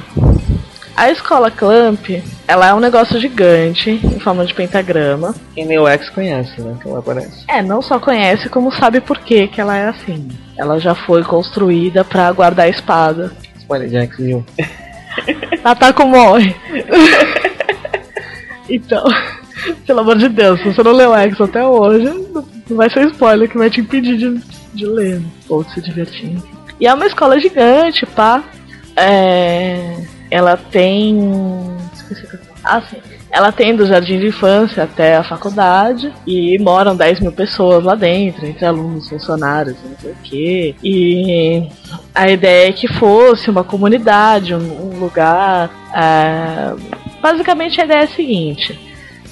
[0.95, 2.09] A escola Clamp,
[2.47, 5.35] ela é um negócio gigante, em forma de pentagrama.
[5.53, 6.77] Quem nem o X conhece, né?
[6.81, 7.43] Que ela aparece.
[7.49, 10.29] É, não só conhece, como sabe por que que ela é assim.
[10.57, 13.33] Ela já foi construída pra guardar a espada.
[13.57, 14.45] Spoiler de X, viu?
[15.65, 16.55] Ataco morre.
[18.69, 19.03] então,
[19.85, 22.05] pelo amor de Deus, se você não leu X até hoje,
[22.69, 24.41] não vai ser spoiler que vai te impedir de,
[24.73, 26.37] de ler ou de se divertir.
[26.79, 28.41] E é uma escola gigante, pá.
[28.95, 29.97] É,
[30.35, 31.17] ela tem.
[31.93, 32.77] Esqueci o que eu ia falar.
[32.77, 32.97] Ah, sim.
[33.31, 37.95] Ela tem do jardim de infância até a faculdade e moram 10 mil pessoas lá
[37.95, 40.75] dentro, entre alunos, funcionários, não sei o quê.
[40.83, 41.69] E
[42.13, 45.69] a ideia é que fosse uma comunidade, um, um lugar.
[45.93, 46.75] é,
[47.21, 48.77] Basicamente a ideia é a seguinte.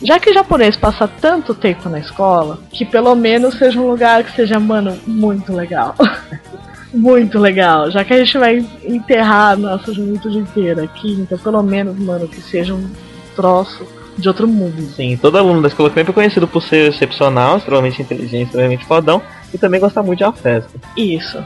[0.01, 4.23] Já que o japonês passa tanto tempo na escola, que pelo menos seja um lugar
[4.23, 5.95] que seja, mano, muito legal.
[6.93, 7.89] muito legal.
[7.89, 12.27] Já que a gente vai enterrar a nossa juventude inteira aqui, então pelo menos, mano,
[12.27, 12.87] que seja um
[13.35, 13.85] troço
[14.17, 14.81] de outro mundo.
[14.95, 19.21] Sim, todo aluno da escola sempre é conhecido por ser excepcional, extremamente inteligente, extremamente fodão
[19.53, 20.71] e também gostar muito de uma festa.
[20.97, 21.43] Isso.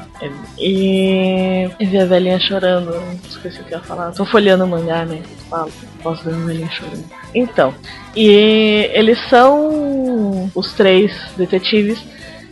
[0.57, 1.69] E.
[1.79, 2.93] E ver a velhinha chorando.
[3.27, 4.11] Esqueci o que eu ia falar.
[4.11, 5.21] Tô folheando o mangá, né?
[5.49, 5.71] Falo.
[6.01, 7.03] Posso ver a velhinha chorando.
[7.35, 7.73] Então.
[8.15, 11.99] E eles são os três detetives.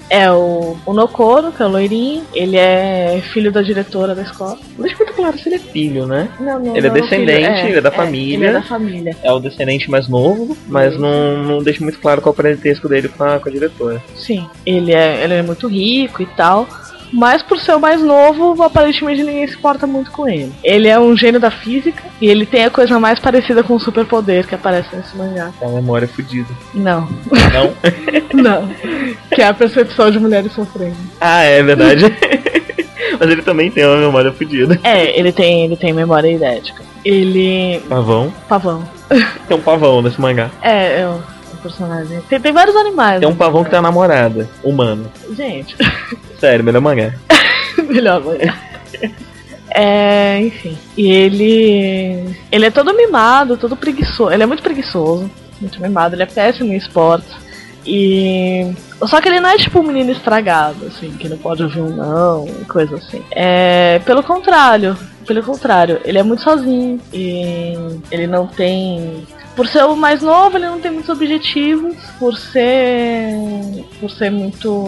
[0.10, 2.24] É o, o Nokoro, que é o loirinho.
[2.34, 4.58] Ele é filho da diretora da escola.
[4.78, 6.30] Não deixa muito claro se ele é filho, né?
[6.40, 8.36] Não, não, Ele é não filho, descendente, ele é da família.
[8.36, 9.18] Ele é da família.
[9.24, 12.88] É o descendente mais novo, mas não, não deixa muito claro qual é o parentesco
[12.88, 14.04] dele com a, com a diretora.
[14.16, 14.48] Sim.
[14.66, 16.68] Ele é, ele é muito rico e tal.
[17.12, 20.52] Mas por ser o mais novo, aparentemente ninguém se importa muito com ele.
[20.64, 23.80] Ele é um gênio da física e ele tem a coisa mais parecida com o
[23.80, 25.52] superpoder que aparece nesse mangá.
[25.62, 26.50] É uma memória fodida.
[26.74, 27.08] Não,
[27.54, 27.74] Não?
[28.42, 28.70] não.
[29.34, 30.96] Que é a percepção de mulheres sofrendo.
[31.22, 32.06] ah, é verdade.
[33.20, 34.80] mas ele também tem uma memória fodida.
[34.84, 36.84] É, ele tem, ele tem memória idética.
[37.04, 37.80] Ele.
[37.88, 38.34] Pavão.
[38.50, 38.84] Pavão.
[39.48, 40.50] Tem um pavão nesse mangá.
[40.62, 41.22] É, é um
[41.62, 42.20] personagem.
[42.28, 43.20] Tem, tem vários animais.
[43.20, 43.38] Tem um né?
[43.38, 45.12] pavão que tem uma namorada, humano.
[45.36, 45.76] Gente,
[46.40, 47.14] Sério, melhor mangá.
[47.90, 48.56] melhor mangá.
[49.76, 50.78] É, enfim.
[50.96, 52.36] E ele.
[52.50, 54.32] Ele é todo mimado, todo preguiçoso.
[54.32, 57.30] Ele é muito preguiçoso, muito mimado, ele é péssimo em esportes.
[57.86, 58.74] E.
[59.06, 61.94] Só que ele não é tipo um menino estragado, assim, que não pode ouvir um
[61.94, 63.22] não, coisa assim.
[63.32, 64.00] É.
[64.06, 64.98] Pelo contrário.
[65.28, 67.02] Pelo contrário, ele é muito sozinho.
[67.12, 67.74] E
[68.10, 69.28] ele não tem.
[69.56, 71.96] Por ser o mais novo, ele não tem muitos objetivos.
[72.20, 73.32] Por ser.
[74.00, 74.86] Por ser muito.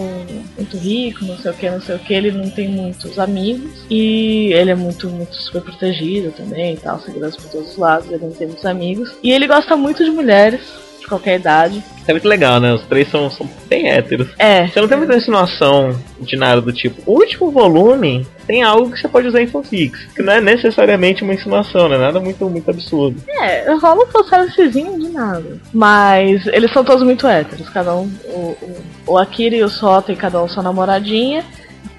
[0.58, 3.86] Muito rico, não sei o que, não sei o que, ele não tem muitos amigos.
[3.90, 8.26] E ele é muito, muito super protegido também tal, segurança por todos os lados, ele
[8.26, 9.16] não tem muitos amigos.
[9.24, 10.62] E ele gosta muito de mulheres,
[11.08, 11.82] de qualquer idade.
[12.06, 12.74] É muito legal, né?
[12.74, 14.28] Os três são, são bem héteros.
[14.38, 14.68] É.
[14.68, 17.02] Você não tem muita insinuação de nada do tipo.
[17.06, 20.06] O último volume tem algo que você pode usar em fanfics.
[20.14, 23.22] Que não é necessariamente uma insinuação, não é nada muito, muito absurdo.
[23.28, 25.60] É, rola um fanservicezinho de nada.
[25.74, 27.70] Mas eles são todos muito héteros.
[27.70, 28.10] Cada um.
[28.26, 31.44] O, o, o Akira e o Sota, cada um sua namoradinha.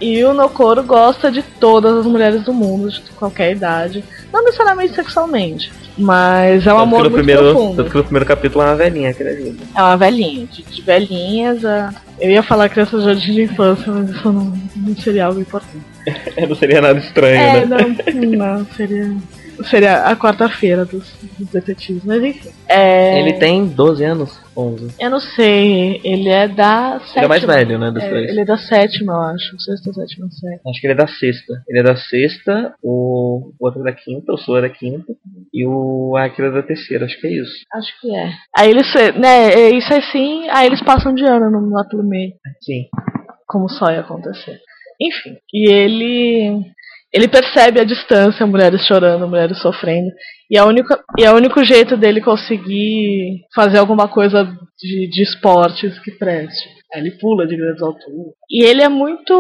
[0.00, 4.04] E o Nokoro gosta de todas as mulheres do mundo, de qualquer idade.
[4.32, 5.72] Não necessariamente sexualmente.
[5.96, 7.76] Mas é um Tanto amor muito primeiro, profundo.
[7.76, 9.64] tanto que no primeiro capítulo é uma velhinha que ele ajuda.
[9.74, 10.46] É uma velhinha.
[10.46, 11.92] De, de velhinhas a.
[12.20, 15.84] Eu ia falar criança de jardim de infância, mas isso não, não seria algo importante.
[16.48, 17.96] não seria nada estranho, É, né?
[18.14, 19.12] não, não, seria.
[19.64, 22.50] Seria a quarta-feira dos, dos detetives, mas enfim.
[22.68, 24.40] É, Ele tem 12 anos?
[24.56, 24.94] 11.
[24.98, 27.16] Eu não sei, ele é da sétima.
[27.16, 28.30] Ele é mais velho, né, dos É, três.
[28.30, 29.60] ele é da sétima, eu acho.
[29.60, 30.60] Sexta, sétima, sétima.
[30.70, 31.62] Acho que ele é da sexta.
[31.68, 35.12] Ele é da sexta, o, o outro é da quinta, o Sou é da quinta,
[35.54, 37.52] e o Akira é da terceira, acho que é isso.
[37.72, 38.30] Acho que é.
[38.56, 42.02] Aí eles, né, é, isso é sim, aí eles passam de ano no, lá pelo
[42.02, 42.86] meio, Sim.
[43.46, 44.58] como só ia acontecer.
[45.00, 46.64] Enfim, e ele
[47.12, 50.10] ele percebe a distância, mulheres chorando, mulheres sofrendo,
[50.50, 54.44] e a única e é o único jeito dele conseguir fazer alguma coisa
[54.78, 56.68] de, de esportes que preste.
[56.92, 58.32] Aí Ele pula de grandes alturas.
[58.50, 59.34] E ele é muito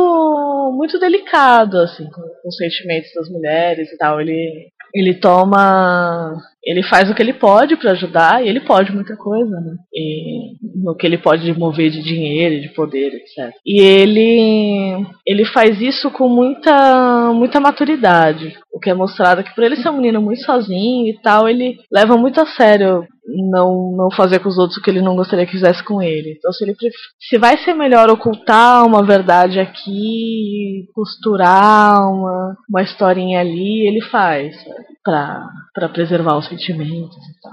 [0.76, 4.20] muito delicado assim com, com os sentimentos das mulheres e tal.
[4.20, 9.16] Ele ele toma ele faz o que ele pode pra ajudar e ele pode muita
[9.16, 9.74] coisa, né?
[9.94, 13.54] E no que ele pode mover de dinheiro, de poder, etc.
[13.64, 19.64] E ele ele faz isso com muita muita maturidade, o que é mostrado que por
[19.64, 23.06] ele ser um menino muito sozinho e tal, ele leva muito a sério
[23.50, 26.34] não, não fazer com os outros o que ele não gostaria que fizesse com ele.
[26.36, 26.74] Então, se ele
[27.20, 34.56] se vai ser melhor ocultar uma verdade aqui, costurar uma, uma historinha ali, ele faz
[35.04, 37.52] pra, pra preservar os sentimentos e tal.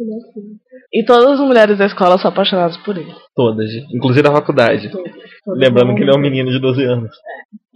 [0.00, 1.00] É.
[1.00, 3.12] E todas as mulheres da escola são apaixonadas por ele.
[3.34, 4.90] Todas, inclusive da faculdade.
[4.90, 5.04] Todo
[5.58, 5.96] Lembrando mundo.
[5.96, 7.10] que ele é um menino de 12 anos.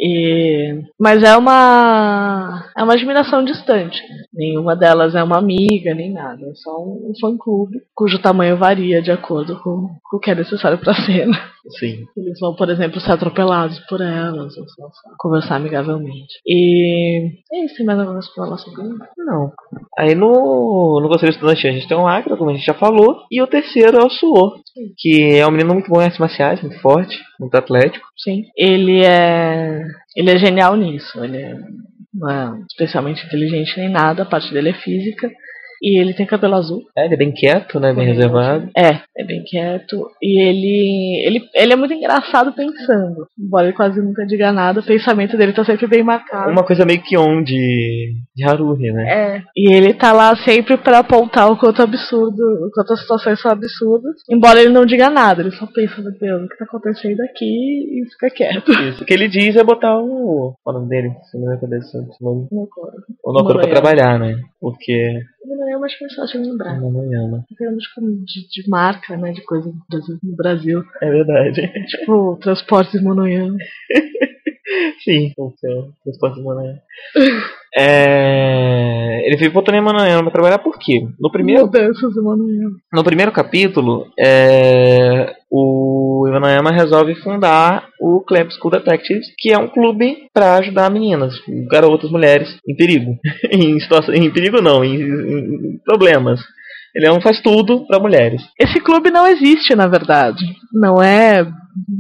[0.01, 0.81] E...
[0.99, 4.01] Mas é uma é uma admiração distante.
[4.33, 6.47] Nenhuma delas é uma amiga, nem nada.
[6.47, 10.79] É só um fã-clube cujo tamanho varia de acordo com, com o que é necessário
[10.79, 11.37] pra cena.
[11.79, 12.05] Sim.
[12.17, 16.41] Eles vão, por exemplo, ser atropelados por elas, ou só, só conversar amigavelmente.
[16.47, 17.29] E.
[17.53, 18.99] É isso, tem mais alguma coisa pra falar sobre isso?
[19.19, 19.53] Não.
[19.99, 23.25] Aí no, no Conselho Estudante a gente tem o Acra, como a gente já falou,
[23.31, 24.59] e o terceiro é o Suor,
[24.97, 28.07] que é um menino muito bom em artes marciais, muito forte, muito atlético.
[28.17, 28.45] Sim.
[28.57, 29.83] Ele é.
[30.17, 31.23] Ele é genial nisso.
[31.25, 31.55] Ele é,
[32.15, 35.31] não é especialmente inteligente nem nada, a parte dele é física.
[35.81, 36.83] E ele tem cabelo azul.
[36.97, 37.93] É, ele é bem quieto, né?
[37.93, 38.69] Bem reservado.
[38.77, 40.07] É, é bem quieto.
[40.23, 43.27] E ele, ele, ele é muito engraçado pensando.
[43.39, 46.51] Embora ele quase nunca diga nada, o pensamento dele tá sempre bem marcado.
[46.51, 49.09] Uma coisa meio que on de, de Haruhi, né?
[49.09, 53.41] É, e ele tá lá sempre pra apontar o quanto absurdo, o quanto as situações
[53.41, 54.17] são absurdas.
[54.31, 58.03] Embora ele não diga nada, ele só pensa, meu Deus, o que tá acontecendo aqui
[58.03, 58.71] e fica quieto.
[58.73, 59.03] Isso.
[59.03, 60.55] O que ele diz é botar o.
[60.63, 61.15] Qual é o nome dele?
[61.31, 61.99] Se não me cabeça.
[62.21, 62.49] O
[63.33, 64.37] Não Nokoro pra trabalhar, né?
[64.61, 65.21] Porque.
[65.87, 66.81] É mais fácil de lembrar.
[66.81, 67.45] Não me ama.
[67.95, 70.19] Falando de, de, de marca, né, de coisa no Brasil.
[70.23, 70.85] No Brasil.
[71.03, 71.73] É verdade.
[71.87, 73.57] Tipo, transportes Monoyama.
[75.03, 76.77] Sim, o seu transporte de Manoel.
[77.77, 79.27] É...
[79.27, 81.09] Ele veio botando em Manoel pra trabalhar por quê?
[81.19, 82.77] No primeiro, Mudanças do Monoyama.
[82.93, 85.35] no primeiro capítulo, é...
[85.51, 91.35] o Ivanayama resolve fundar o Clamp School Detectives, que é um clube pra ajudar meninas,
[91.69, 93.17] garotas, mulheres em perigo.
[93.51, 94.15] em, situação...
[94.15, 96.41] em perigo não, em, em problemas.
[96.95, 98.43] Ele é um faz tudo pra mulheres.
[98.59, 100.45] Esse clube não existe, na verdade.
[100.73, 101.47] Não é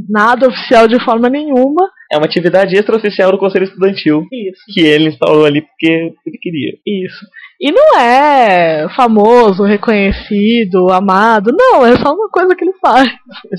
[0.09, 1.91] nada oficial de forma nenhuma.
[2.13, 4.63] É uma atividade extraoficial do Conselho Estudantil Isso.
[4.69, 6.73] que ele instalou ali porque ele queria.
[6.85, 7.25] Isso.
[7.61, 11.53] E não é famoso, reconhecido, amado.
[11.57, 13.09] Não, é só uma coisa que ele faz.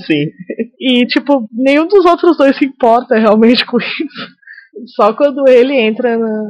[0.06, 0.26] Sim.
[0.78, 4.41] E, tipo, nenhum dos outros dois se importa realmente com isso.
[4.96, 6.48] Só quando ele entra na.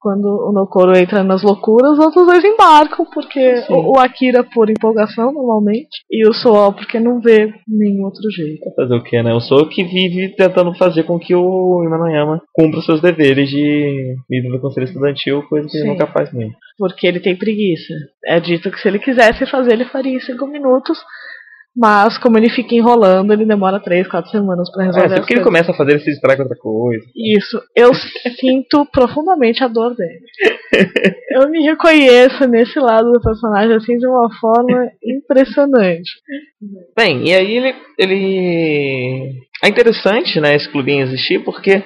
[0.00, 4.70] Quando o Nokoro entra nas loucuras, os outros dois embarcam, porque o, o Akira por
[4.70, 8.64] empolgação, normalmente, e o Soal porque não vê nenhum outro jeito.
[8.74, 9.32] Fazer o que, né?
[9.34, 14.50] O que vive tentando fazer com que o Imanayama cumpra os seus deveres de líder
[14.50, 15.90] do conselho estudantil, coisa que ele Sim.
[15.90, 16.54] nunca faz mesmo.
[16.76, 17.94] Porque ele tem preguiça.
[18.24, 20.98] É dito que se ele quisesse fazer, ele faria em cinco minutos.
[21.80, 25.08] Mas como ele fica enrolando, ele demora três, quatro semanas pra É, resolver.
[25.08, 27.04] sempre as que ele começa a fazer, ele se distrai com outra coisa.
[27.14, 27.62] Isso.
[27.76, 27.92] Eu
[28.40, 30.18] sinto profundamente a dor dele.
[31.30, 36.10] Eu me reconheço nesse lado do personagem assim de uma forma impressionante.
[36.96, 37.74] Bem, e aí ele.
[37.96, 39.32] ele...
[39.62, 41.82] É interessante, né, esse clubinho existir, porque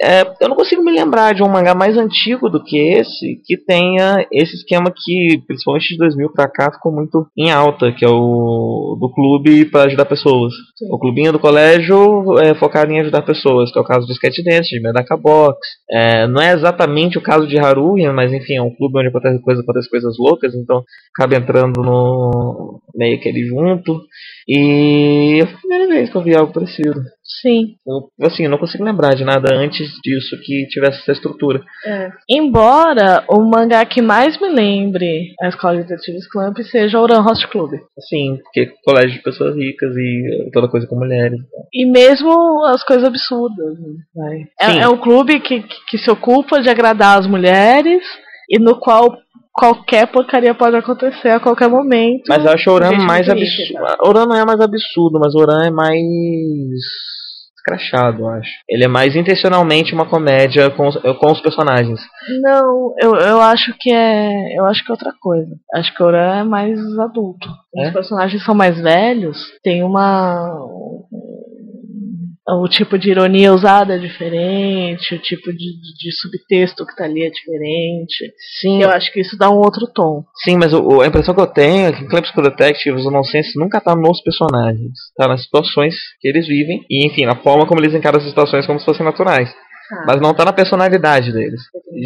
[0.00, 3.56] é, eu não consigo me lembrar de um mangá mais antigo do que esse que
[3.56, 8.08] tenha esse esquema que, principalmente de 2000 pra cá, ficou muito em alta, que é
[8.08, 10.52] o do clube para ajudar pessoas.
[10.76, 10.86] Sim.
[10.92, 14.38] O clubinho do colégio é focado em ajudar pessoas, que é o caso do Sketch
[14.44, 15.58] Dance, de Medaka Box.
[15.90, 19.42] É, não é exatamente o caso de Haruhi, mas enfim, é um clube onde acontece
[19.42, 20.82] coisas, acontece coisas loucas, então
[21.16, 24.00] acaba entrando no meio que ali junto.
[24.46, 27.00] E é a primeira vez que eu vi algo parecido.
[27.42, 27.76] Sim.
[27.86, 31.62] Eu, assim, eu não consigo lembrar de nada antes disso que tivesse essa estrutura.
[32.28, 37.20] Embora o mangá que mais me lembre a Escola de Detetives Clamp seja o Oran
[37.20, 37.74] Host Club.
[37.98, 41.38] Assim, porque colégio de pessoas ricas e toda coisa com mulheres.
[41.72, 43.78] E mesmo as coisas absurdas.
[44.14, 44.46] né.
[44.62, 44.78] Sim.
[44.78, 48.02] É, é um clube que, que, se ocupa de agradar as mulheres
[48.48, 49.18] e no qual
[49.52, 52.24] qualquer porcaria pode acontecer a qualquer momento.
[52.28, 53.96] Mas eu acho o Oran mais absurdo.
[54.02, 55.98] Oran não é mais absurdo, mas Oran é mais
[57.76, 58.50] escrachado, eu acho.
[58.68, 62.00] Ele é mais intencionalmente uma comédia com os, com os personagens.
[62.40, 64.58] Não, eu, eu acho que é.
[64.58, 65.54] Eu acho que é outra coisa.
[65.74, 67.48] Acho que o Oran é mais adulto.
[67.76, 67.88] É?
[67.88, 70.58] Os personagens são mais velhos, tem uma.
[72.50, 77.04] O tipo de ironia usada é diferente, o tipo de, de- de subtexto que tá
[77.04, 78.32] ali é diferente.
[78.60, 80.24] Sim, Eu acho que isso dá um outro tom.
[80.42, 83.10] sim mas o- a impressão que eu tenho é que em Clamp School Detectives o
[83.10, 84.92] nonsense nunca tá nos personagens.
[85.16, 88.66] Tá nas situações que eles vivem e, enfim, na forma como eles encaram as situações
[88.66, 89.52] como se fossem naturais.
[90.06, 91.60] Mas não tá na personalidade deles.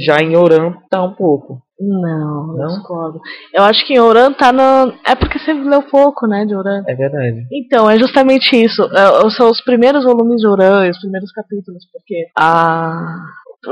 [0.07, 1.61] Já em Oran tá um pouco.
[1.81, 2.67] Não, não Não?
[2.69, 3.21] discordo.
[3.53, 4.93] Eu acho que em Oran tá no.
[5.05, 6.83] É porque você leu pouco, né, de Oran.
[6.87, 7.45] É verdade.
[7.53, 8.83] Então, é justamente isso.
[8.85, 13.17] É, São os primeiros volumes de Oran, os primeiros capítulos, porque a.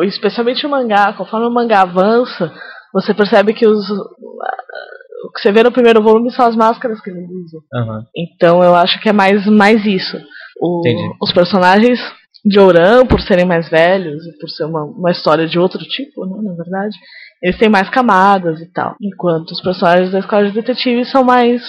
[0.02, 2.52] Especialmente o mangá, conforme o mangá avança,
[2.92, 3.88] você percebe que os.
[3.90, 7.58] o que você vê no primeiro volume são as máscaras que ele usa.
[7.74, 8.04] Aham.
[8.16, 10.16] Então eu acho que é mais, mais isso.
[10.60, 11.14] O- Entendi.
[11.22, 12.00] os personagens
[12.44, 16.24] de Ouran, por serem mais velhos e por ser uma, uma história de outro tipo,
[16.26, 16.96] né, na verdade,
[17.42, 18.96] eles têm mais camadas e tal.
[19.00, 21.62] Enquanto os personagens da escola de detetive são mais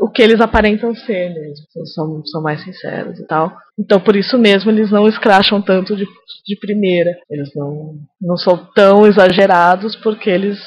[0.00, 1.66] o que eles aparentam ser mesmo.
[1.94, 3.56] São, são mais sinceros e tal.
[3.78, 7.16] Então por isso mesmo eles não escracham tanto de, de primeira.
[7.30, 10.58] Eles não, não são tão exagerados porque eles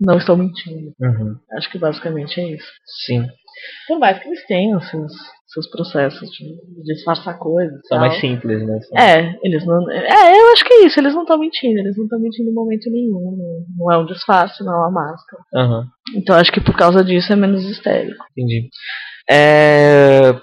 [0.00, 0.92] não estão mentindo.
[1.00, 1.36] Uhum.
[1.56, 2.72] Acho que basicamente é isso.
[3.06, 3.26] Sim.
[3.88, 5.12] Por mais que eles tenham seus,
[5.48, 7.80] seus processos de, disfarçar coisas.
[7.86, 8.78] São mais simples, né?
[8.96, 9.90] É, eles não.
[9.90, 12.54] É, eu acho que é isso, eles não estão mentindo, eles não estão mentindo em
[12.54, 13.36] momento nenhum.
[13.36, 15.42] Não, não é um disfarce, não é uma máscara.
[15.54, 15.86] Aham.
[16.14, 18.24] Então acho que por causa disso é menos histérico.
[18.36, 18.68] Entendi.
[19.30, 20.34] É...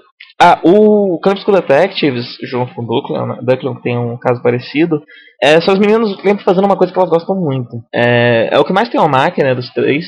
[0.41, 3.39] Ah, o Crepuscular Detectives, junto com o Ducklion, né?
[3.41, 5.01] Ducklion que tem um caso parecido,
[5.41, 7.81] é, são os meninos sempre fazendo uma coisa que elas gostam muito.
[7.93, 10.05] É, é o que mais tem Mac, né, dos três.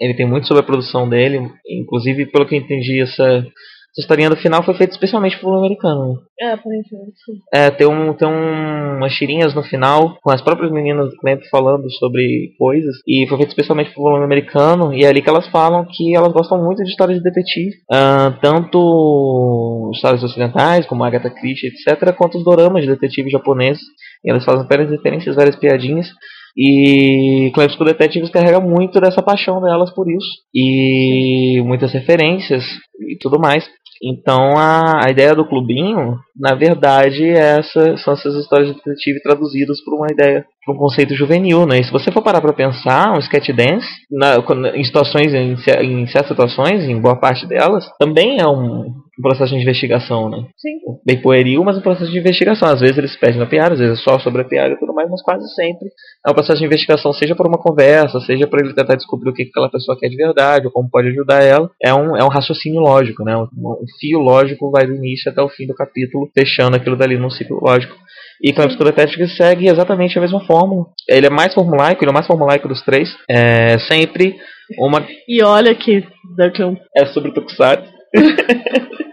[0.00, 3.46] Ele tem muito sobre a produção dele, inclusive, pelo que eu entendi, essa,
[3.92, 6.18] essa historinha do final foi feita especialmente pro americano.
[6.40, 7.32] É, aparentemente sim.
[7.52, 11.48] É, tem, um, tem um, umas tirinhas no final com as próprias meninas do cliente
[11.50, 12.96] falando sobre coisas.
[13.06, 14.94] E foi feito especialmente pro volume americano.
[14.94, 17.76] E é ali que elas falam que elas gostam muito de histórias de detetive.
[17.90, 23.82] ah, tanto histórias ocidentais, como Agatha Christie, etc., quanto os doramas de detetive japoneses.
[24.24, 26.08] E elas fazem várias referências, várias piadinhas.
[26.56, 30.28] E Clamps com Detectives carrega muito dessa paixão delas por isso.
[30.54, 32.64] E muitas referências
[33.08, 33.68] e tudo mais.
[34.02, 39.22] Então a, a ideia do clubinho, na verdade, é essa, são essas histórias de detetive
[39.22, 41.78] traduzidas por uma ideia, por um conceito juvenil, né?
[41.78, 44.36] E se você for parar para pensar, um sketch dance, na,
[44.74, 48.92] em situações, em, em certas situações, em boa parte delas, também é um,
[49.22, 50.44] um processo de investigação, né?
[50.58, 50.80] Sim.
[51.06, 52.68] Bem pueril, mas um processo de investigação.
[52.68, 54.92] Às vezes eles perdem na piada, às vezes é só sobre a piada e tudo
[54.92, 55.88] mais, mas quase sempre
[56.26, 59.32] é um processo de investigação, seja por uma conversa, seja para ele tentar descobrir o
[59.32, 61.70] que aquela pessoa quer de verdade, ou como pode ajudar ela.
[61.80, 63.36] É um, é um raciocínio lógico, né?
[63.36, 67.16] Um, um fio lógico vai do início até o fim do capítulo, fechando aquilo dali
[67.16, 67.94] num ciclo lógico.
[68.42, 70.86] E Campos Detective segue exatamente a mesma fórmula.
[71.08, 73.08] Ele é mais formulaico, ele é o mais formulaico dos três.
[73.30, 74.34] É sempre
[74.78, 75.06] uma.
[75.28, 76.04] E olha que
[76.36, 77.88] Duncan É sobre o Tokusatsu.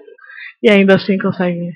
[0.61, 1.71] e ainda assim consegue.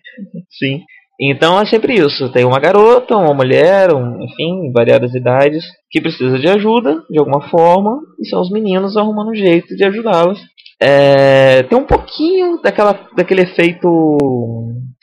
[0.50, 0.82] Sim.
[1.20, 2.32] Então é sempre isso.
[2.32, 7.50] Tem uma garota, uma mulher, um, enfim, variadas idades, que precisa de ajuda, de alguma
[7.50, 10.40] forma, e são os meninos arrumando um jeito de ajudá-las.
[10.82, 13.88] É, tem um pouquinho daquela, daquele efeito.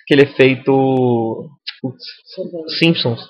[0.03, 1.49] Aquele efeito.
[1.81, 2.05] putz,
[2.79, 3.21] Simpsons.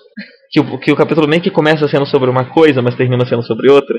[0.51, 3.43] Que o, que o capítulo meio que começa sendo sobre uma coisa, mas termina sendo
[3.45, 3.97] sobre outra.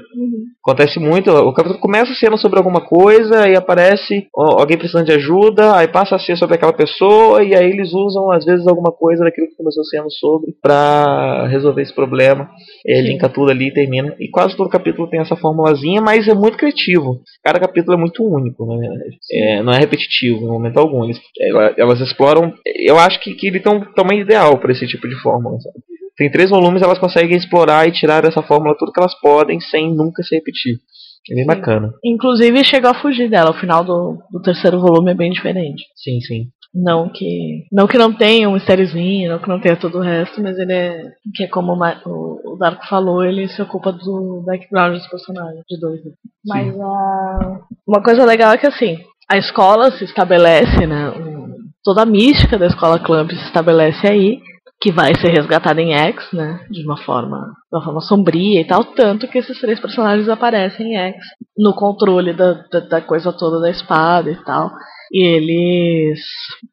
[0.64, 5.76] Acontece muito, o capítulo começa sendo sobre alguma coisa e aparece alguém precisando de ajuda,
[5.76, 9.24] aí passa a ser sobre aquela pessoa e aí eles usam às vezes alguma coisa
[9.24, 12.50] daquilo que começou sendo sobre pra resolver esse problema.
[12.86, 14.14] É, linka tudo ali e termina.
[14.20, 17.22] E quase todo capítulo tem essa formulazinha, mas é muito criativo.
[17.44, 19.18] Cada capítulo é muito único, na verdade.
[19.32, 21.04] É, não é repetitivo em momento algum.
[21.06, 22.54] Eles, ela- elas exploram.
[22.86, 25.58] Eu acho que, que ele tem um tamanho ideal para esse tipo de fórmula.
[25.60, 25.76] sabe?
[26.18, 29.94] Tem três volumes, elas conseguem explorar e tirar dessa fórmula tudo que elas podem sem
[29.96, 30.76] nunca se repetir.
[31.32, 31.48] É bem Sim.
[31.48, 31.94] bacana.
[32.04, 33.52] Inclusive chegou a fugir dela.
[33.52, 35.84] O final do, do terceiro volume é bem diferente.
[35.96, 36.48] Sim, sim.
[36.74, 40.42] Não que não que não tenha um mistériozinho, não que não tenha todo o resto,
[40.42, 41.02] mas ele é
[41.36, 45.64] que é como o o, o Darko falou, ele se ocupa do background dos personagens
[45.70, 46.04] de dois.
[46.06, 46.12] né?
[46.46, 48.98] Mas a uma coisa legal é que assim
[49.30, 51.10] a escola se estabelece, né?
[51.10, 51.42] o-
[51.84, 54.40] toda a mística da escola Clamp se estabelece aí,
[54.82, 56.66] que vai ser resgatada em X, né?
[56.70, 57.38] De uma forma,
[57.72, 61.18] de uma forma sombria e tal, tanto que esses três personagens aparecem em X
[61.58, 64.72] no controle da, da, da coisa toda da espada e tal.
[65.14, 66.20] E eles.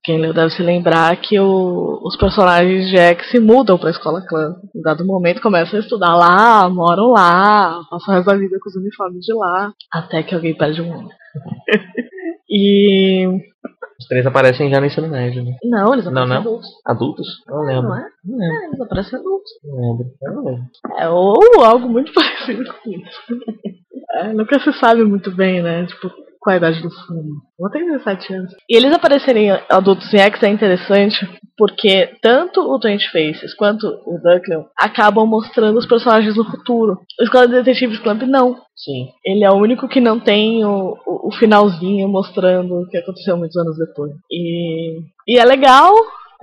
[0.04, 4.24] Quem leu deve se lembrar que o- os personagens de X se mudam pra escola
[4.26, 4.54] clã.
[4.74, 8.70] Em dado momento começam a estudar lá, moram lá, passam o resto da vida com
[8.70, 11.08] os uniformes de lá, até que alguém perde um olho.
[12.48, 13.26] e.
[14.00, 15.56] Os três aparecem já no ensino médio, né?
[15.64, 16.40] Não, eles Não, aparecem não.
[16.40, 16.68] adultos.
[16.86, 17.26] Adultos?
[17.48, 17.88] Eu não lembro.
[17.88, 18.08] Não é?
[18.24, 18.56] Não lembro.
[18.56, 19.50] É, eles aparecem adultos.
[19.64, 20.06] Não lembro.
[20.22, 20.64] Eu não lembro.
[20.98, 23.20] É, ou algo muito parecido com isso.
[24.12, 25.84] É, nunca se sabe muito bem, né?
[25.86, 26.10] Tipo,
[26.48, 27.32] qual a idade do filme.
[27.58, 28.52] Vou ter 17 anos.
[28.68, 34.18] E eles aparecerem adultos em X é interessante porque tanto o Twenty Faces quanto o
[34.18, 37.00] Ducklion acabam mostrando os personagens no futuro.
[37.20, 38.56] O Escola de Detetives Club não.
[38.74, 39.08] Sim.
[39.24, 43.36] Ele é o único que não tem o, o, o finalzinho mostrando o que aconteceu
[43.36, 44.12] muitos anos depois.
[44.30, 45.92] E, e é legal,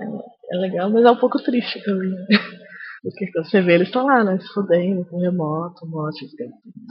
[0.00, 2.10] é, é legal, mas é um pouco triste também.
[2.10, 2.26] né?
[3.02, 4.38] Porque quando você vê, eles estão lá, né?
[4.38, 6.26] Se fudendo com remoto, morte.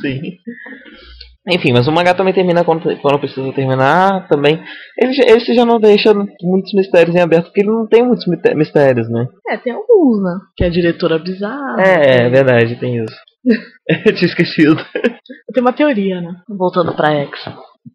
[0.02, 0.38] Sim.
[1.50, 4.60] Enfim, mas o mangá também termina quando, quando precisa terminar também.
[5.00, 8.26] Ele, já- esse já não deixa muitos mistérios em aberto, porque ele não tem muitos
[8.56, 9.28] mistérios, né?
[9.50, 10.40] É, tem alguns, né?
[10.58, 11.76] Que é a diretora bizarra.
[11.82, 13.16] É, é verdade, tem isso.
[14.06, 14.76] Eu tinha esquecido.
[14.96, 16.34] Eu tenho uma teoria, né?
[16.50, 17.40] Voltando pra X.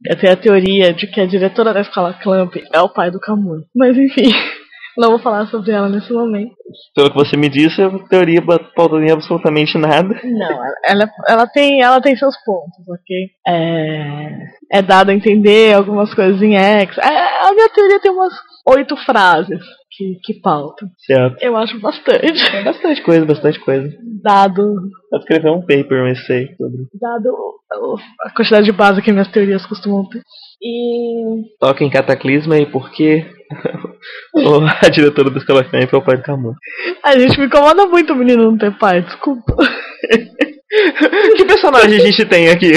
[0.06, 3.18] Eu tenho a teoria de que a diretora da escola Clamp é o pai do
[3.18, 3.62] Kamui.
[3.74, 4.30] Mas enfim,
[5.00, 6.52] não vou falar sobre ela nesse momento.
[6.94, 8.40] Pelo que você me disse, a teoria
[8.76, 10.08] pauta em absolutamente nada.
[10.22, 13.28] Não, ela, ela, tem, ela tem seus pontos, ok?
[13.46, 16.96] É, é dado a entender algumas coisas em X.
[16.98, 18.32] É, a minha teoria tem umas
[18.68, 19.60] oito frases
[19.96, 20.88] que, que pautam.
[21.06, 21.36] Certo.
[21.42, 22.26] Eu acho bastante.
[22.54, 23.88] É bastante coisa, bastante coisa.
[24.22, 24.62] Dado,
[25.10, 26.82] Vou escrever um paper, um essay sobre.
[27.00, 27.28] dado
[28.24, 30.20] a quantidade de base que minhas teorias costumam ter.
[30.62, 33.39] E Toca em Cataclisma e por que o-
[34.82, 36.56] a diretora do Escola Camp é o pai do Camus.
[37.04, 39.56] a gente me incomoda muito o menino não ter pai, desculpa.
[41.36, 42.72] Que personagem a gente tem aqui?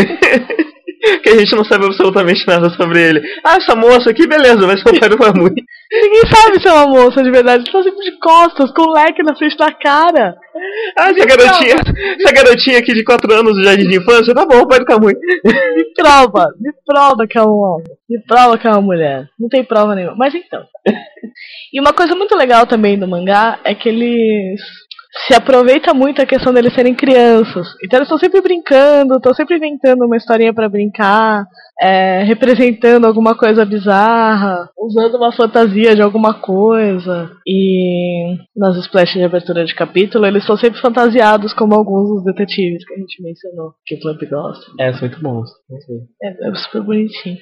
[1.22, 3.22] Que a gente não sabe absolutamente nada sobre ele.
[3.44, 5.52] Ah, essa moça aqui, beleza, vai ser o pai do Camus.
[5.92, 7.72] Ninguém sabe se é uma moça de verdade.
[7.72, 10.36] Tá sempre de costas, com o leque na frente da cara.
[10.98, 11.76] Ah, essa garotinha,
[12.20, 14.86] essa garotinha aqui de 4 anos do jardim de infância, tá bom, o pai do
[14.86, 15.14] Camus.
[15.44, 17.86] Me prova, me prova que é um homem.
[18.10, 19.28] Me prova que é uma mulher.
[19.40, 20.16] Não tem prova nenhuma.
[20.18, 20.64] Mas então.
[21.74, 24.62] E uma coisa muito legal também do mangá é que eles
[25.28, 27.68] se aproveita muito a questão deles serem crianças.
[27.84, 31.46] Então eles estão sempre brincando, estão sempre inventando uma historinha pra brincar,
[31.80, 37.32] é, representando alguma coisa bizarra, usando uma fantasia de alguma coisa.
[37.48, 42.84] E nas splashes de abertura de capítulo, eles são sempre fantasiados como alguns dos detetives
[42.84, 44.66] que a gente mencionou, que o Clamp gosta.
[44.80, 45.50] É, são muito bons.
[46.24, 47.38] É, é super bonitinho.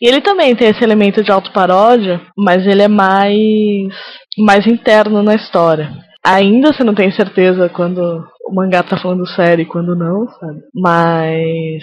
[0.00, 3.92] E ele também tem esse elemento de autoparódia, mas ele é mais
[4.38, 6.07] mais interno na história.
[6.28, 10.60] Ainda você não tem certeza quando o mangá tá falando sério e quando não, sabe?
[10.74, 11.82] Mas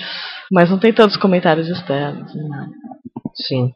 [0.52, 2.32] mas não tem tantos comentários externos.
[2.36, 2.70] nada.
[3.34, 3.74] Sim.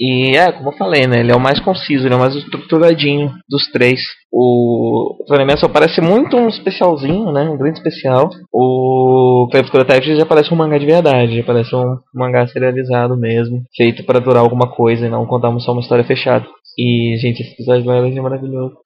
[0.00, 1.18] E é, como eu falei, né?
[1.18, 4.00] Ele é o mais conciso, ele é o mais estruturadinho dos três.
[4.30, 7.50] O Funimation parece muito um especialzinho, né?
[7.50, 8.30] Um grande especial.
[8.52, 13.64] O Crepúsculo Detective já parece um mangá de verdade, já parece um mangá serializado mesmo,
[13.76, 16.46] feito para durar alguma coisa e não contar só uma história fechada.
[16.78, 18.76] E, gente, esse episódio do Island é maravilhoso.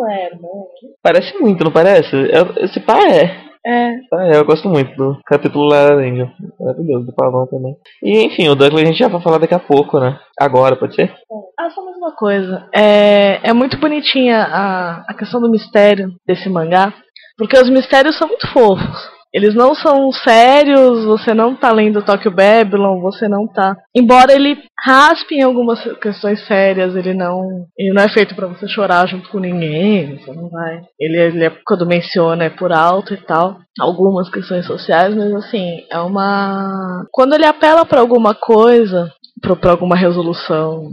[0.00, 0.66] Não é, não.
[1.02, 2.16] Parece muito, não parece?
[2.58, 3.50] Esse pá é.
[3.66, 3.90] É.
[4.14, 6.32] Ah, é, eu gosto muito do capítulo Laranja.
[6.58, 7.76] Maravilhoso, do pavão também.
[8.02, 10.18] E enfim, o Douglas a gente já vai falar daqui a pouco, né?
[10.40, 11.14] Agora, pode ser?
[11.58, 12.66] Ah, só mais uma coisa.
[12.74, 16.94] É, é muito bonitinha a, a questão do mistério desse mangá,
[17.36, 19.19] porque os mistérios são muito fofos.
[19.32, 23.76] Eles não são sérios, você não tá lendo Tokyo Babylon, você não tá.
[23.94, 27.66] Embora ele raspe em algumas questões sérias, ele não.
[27.78, 30.80] Ele não é feito pra você chorar junto com ninguém, você não vai.
[30.98, 33.58] Ele, ele é, quando menciona é por alto e tal.
[33.78, 37.06] Algumas questões sociais, mas assim, é uma.
[37.12, 39.10] Quando ele apela pra alguma coisa,
[39.40, 40.90] pra alguma resolução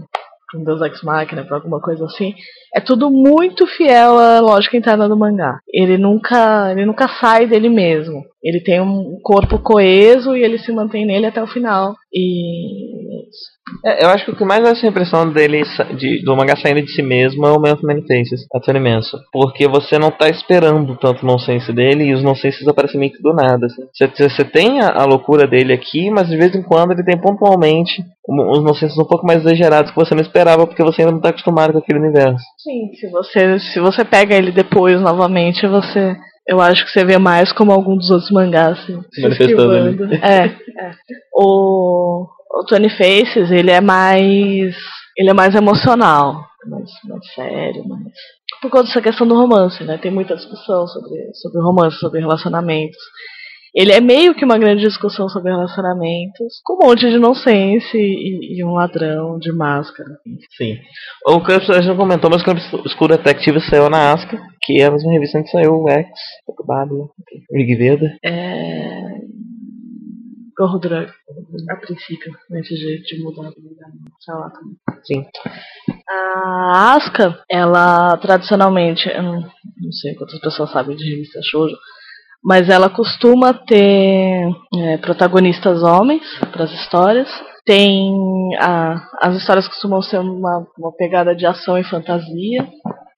[0.55, 2.33] um Deus Ex Machina, pra alguma coisa assim.
[2.73, 5.59] É tudo muito fiel à lógica interna do mangá.
[5.67, 8.23] Ele nunca, ele nunca sai dele mesmo.
[8.41, 11.95] Ele tem um corpo coeso e ele se mantém nele até o final.
[12.13, 13.25] E
[13.85, 13.89] é.
[14.01, 15.63] É, eu acho que o que mais dá essa impressão dele,
[15.97, 19.17] de, do mangá saindo de si mesmo, é o Many Many Faces, ator imenso.
[19.31, 23.21] Porque você não tá esperando tanto o nonsense dele e os nonsenses aparecem meio que
[23.21, 23.65] do nada.
[23.65, 23.83] assim.
[23.93, 27.17] Você, você tem a, a loucura dele aqui, mas de vez em quando ele tem
[27.19, 31.13] pontualmente um- uns nonsenses um pouco mais exagerados que você não esperava porque você ainda
[31.13, 32.43] não tá acostumado com aquele universo.
[32.57, 36.15] Sim, se você, se você pega ele depois novamente, você.
[36.47, 40.13] Eu acho que você vê mais como algum dos outros mangás se, Se manifestando.
[40.13, 40.45] É,
[40.79, 40.91] é.
[41.35, 44.75] O, o Tony Faces, ele é mais.
[45.17, 48.13] Ele é mais emocional, mais, mais sério, mais.
[48.61, 49.97] Por conta dessa questão do romance, né?
[49.97, 52.97] Tem muita discussão sobre, sobre romance, sobre relacionamentos.
[53.75, 58.57] Ele é meio que uma grande discussão sobre relacionamentos, com um monte de nonsense e,
[58.59, 60.09] e um ladrão de máscara.
[60.57, 60.77] Sim.
[61.27, 64.81] O Campos a gente não comentou, mas o Campos Escuro Detective saiu na Asca, que
[64.81, 66.07] é a mesma revista que saiu o X,
[66.47, 67.07] o Babylon,
[67.51, 68.17] Rig Veda.
[68.23, 69.16] É.
[70.57, 71.07] Gorro Drug,
[71.69, 73.51] a princípio, antes de, de mudar,
[74.19, 74.75] sei lá também.
[75.03, 75.25] Sim.
[76.09, 81.75] A Asuka, ela tradicionalmente, eu não, não sei quantas pessoas sabem de revista shoujo,
[82.43, 87.29] mas ela costuma ter é, protagonistas homens para as histórias.
[87.63, 88.11] Tem
[88.59, 92.67] a, as histórias costumam ser uma, uma pegada de ação e fantasia,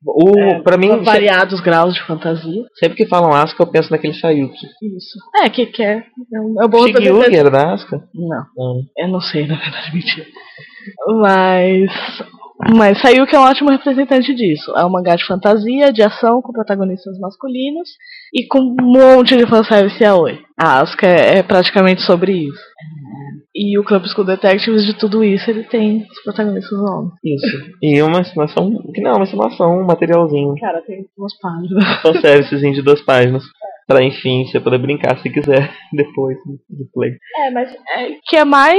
[0.06, 2.64] O, é, pra mim, variados graus de fantasia.
[2.80, 4.66] sempre que falam Asca, eu penso naquele Sayuki.
[4.82, 5.20] Isso.
[5.44, 6.04] É, que, que é, é
[6.36, 8.02] é um bom representante- era da Asca?
[8.14, 8.46] Não.
[8.56, 8.82] Não.
[8.98, 10.26] Eu não sei, na verdade, mentira.
[11.22, 11.92] Mas.
[12.76, 14.76] Mas que é um ótimo representante disso.
[14.78, 17.90] É um mangá de fantasia, de ação, com protagonistas masculinos
[18.34, 20.40] e com um monte de fanservice yaoi.
[20.60, 22.62] A Asuka é, é praticamente sobre isso.
[23.62, 27.12] E o Club School Detectives, de tudo isso, ele tem os protagonistas homens.
[27.22, 27.58] Isso.
[27.84, 30.56] E uma encenação, que não, uma encenação, um materialzinho.
[30.56, 32.02] Cara, tem duas páginas.
[32.02, 33.44] Fanservicezinho de duas páginas.
[33.90, 36.38] Pra enfim, você poder brincar se quiser depois
[36.70, 37.12] do play.
[37.40, 38.78] É, mas é, que é mais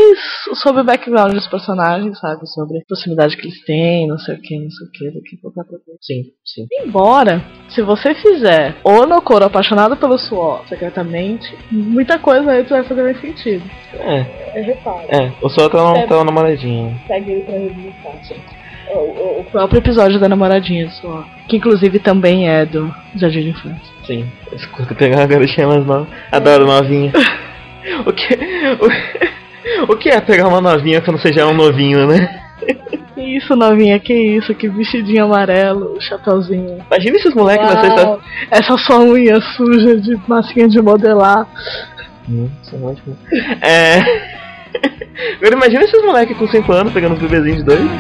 [0.63, 2.47] sobre o background dos personagens, sabe?
[2.47, 5.23] Sobre a proximidade que eles têm, não sei o que, não sei o que, do
[5.25, 5.99] que qualquer outra coisa.
[6.01, 6.67] Sim, sim.
[6.87, 12.85] Embora, se você fizer o Nokoro apaixonado pelo suor secretamente, muita coisa aí tu vai
[12.85, 13.65] fazer mais sentido.
[13.95, 15.09] É, É reparo.
[15.09, 15.33] é.
[15.43, 16.07] O só tá, É.
[16.07, 16.97] tá namoradinha.
[17.09, 18.61] Segue ele pra revisitar.
[18.93, 21.25] O, o- o próprio episódio da namoradinha do suor.
[21.49, 24.00] Que inclusive também é do Jardim de Infância.
[24.11, 26.09] Sim, escuta pegar uma garotinha mais nova.
[26.33, 27.13] Adoro novinha.
[28.05, 28.35] o que.
[29.87, 32.43] O, o que é pegar uma novinha quando você já é um novinho, né?
[33.15, 36.85] Que isso, novinha, que isso, que vestidinho amarelo, chapeuzinho.
[36.91, 38.19] Imagina esses moleques na sexta.
[38.51, 41.47] Essa sua unha suja de massinha de modelar.
[42.29, 43.17] Hum, isso é ótimo.
[43.63, 44.01] É.
[45.39, 47.91] Agora imagina esses moleques com 5 anos pegando os bebezinhos de dois.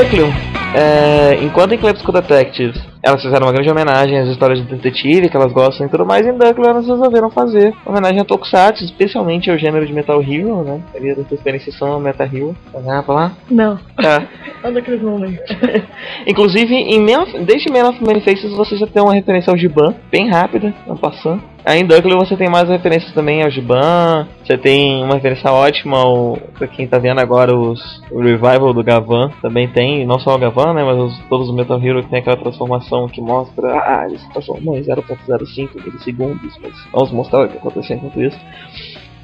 [0.00, 0.26] Núcleo.
[0.74, 5.36] É, enquanto em Clepsco Detectives elas fizeram uma grande homenagem às histórias de detetive que
[5.36, 9.56] elas gostam e tudo mais, em Duckle elas resolveram fazer homenagem a Tokusatsu, especialmente ao
[9.58, 10.80] gênero de Metal Hero, né?
[10.94, 12.54] Ali da sua experienciação Metal Hero.
[12.72, 13.32] Tá pra lá?
[13.50, 14.22] Não, Tá.
[14.62, 15.40] olha aqueles momentos.
[16.26, 19.56] Inclusive, em Man of- desde Man of Many Faces você já tem uma referência ao
[19.56, 21.42] Giban, bem rápida, não passando.
[21.64, 25.98] Aí em Duckle você tem mais referências também ao Giban, você tem uma referência ótima
[25.98, 30.34] ao, pra quem tá vendo agora os, o revival do Gavan, também tem, não só
[30.34, 33.72] o Gavan, né, mas os- todos os Metal Hero que tem aquela transformação que mostra,
[33.74, 38.38] ah, ele se transformou em 0.05 milissegundos, mas vamos mostrar o que aconteceu enquanto isso.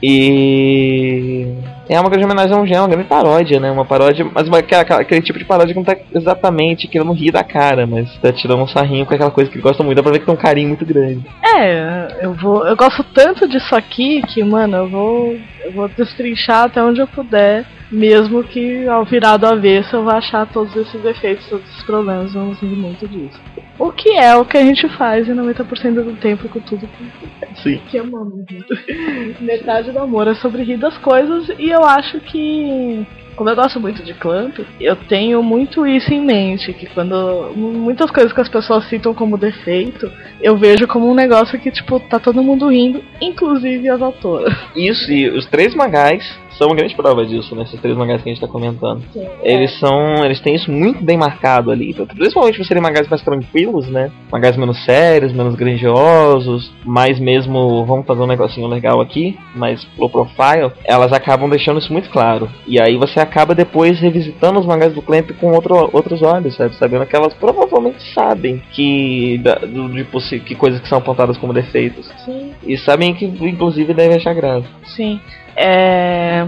[0.03, 1.47] E
[1.89, 3.71] é uma grande homenagem a um gênero, uma grande paródia, né?
[3.71, 7.31] Uma paródia, mas uma, aquela- aquele tipo de paródia que não tá exatamente querendo rir
[7.31, 10.03] da cara, mas tá tirando um sarrinho com aquela coisa que ele gosta muito, dá
[10.03, 11.23] pra ver que tem um carinho muito grande.
[11.57, 12.67] É, eu vou.
[12.67, 15.37] Eu gosto tanto disso aqui que, mano, eu vou.
[15.65, 17.65] Eu vou destrinchar até onde eu puder.
[17.91, 22.33] Mesmo que ao virar do avesso eu vá achar todos esses defeitos, todos esses problemas,
[22.33, 23.41] vamos rir muito disso.
[23.79, 27.63] O que é o que a gente faz em 90% do tempo com tudo que,
[27.63, 27.81] Sim.
[27.89, 28.45] que amamos.
[29.41, 33.07] Metade do amor é sobre rir das coisas e eu acho que.
[33.37, 38.11] Como eu gosto muito de Clamp, eu tenho muito isso em mente, que quando muitas
[38.11, 40.11] coisas que as pessoas citam como defeito,
[40.41, 44.57] eu vejo como um negócio que, tipo, tá todo mundo rindo, inclusive as autoras.
[44.75, 46.27] Isso, e os três mangás
[46.59, 47.63] são uma grande prova disso, né?
[47.63, 49.03] Esses três mangás que a gente tá comentando.
[49.43, 50.25] Eles são.
[50.25, 51.95] Eles têm isso muito bem marcado ali.
[51.95, 54.11] Principalmente por serem mangás mais tranquilos, né?
[54.31, 57.85] Mangás menos sérios, menos grandiosos, mais mesmo.
[57.85, 60.73] Vamos fazer um negocinho legal aqui, mais low profile.
[60.85, 62.49] Elas acabam deixando isso muito claro.
[62.67, 66.75] E aí você acaba depois revisitando os mangás do Clamp com outro, outros olhos, sabe?
[66.77, 69.39] Sabendo que elas provavelmente sabem que.
[69.43, 70.07] Da, do, de
[70.41, 72.11] que coisas que são apontadas como defeitos.
[72.25, 72.53] Sim.
[72.67, 74.67] E sabem que inclusive devem achar graça.
[74.85, 75.21] Sim.
[75.57, 76.45] É.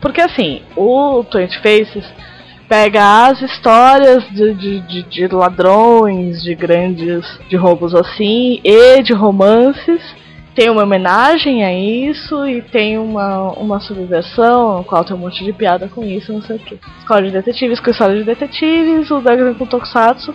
[0.00, 2.04] Porque assim, o Twenty Faces
[2.68, 7.24] pega as histórias de, de, de, de ladrões, de grandes.
[7.48, 10.02] de roubos assim, e de romances.
[10.54, 15.44] Tem uma homenagem a isso e tem uma, uma subversão, no qual tem um monte
[15.44, 16.80] de piada com isso, não sei o que.
[16.98, 20.34] Escola de detetives com história de detetives, o Duckling com Tokusatsu.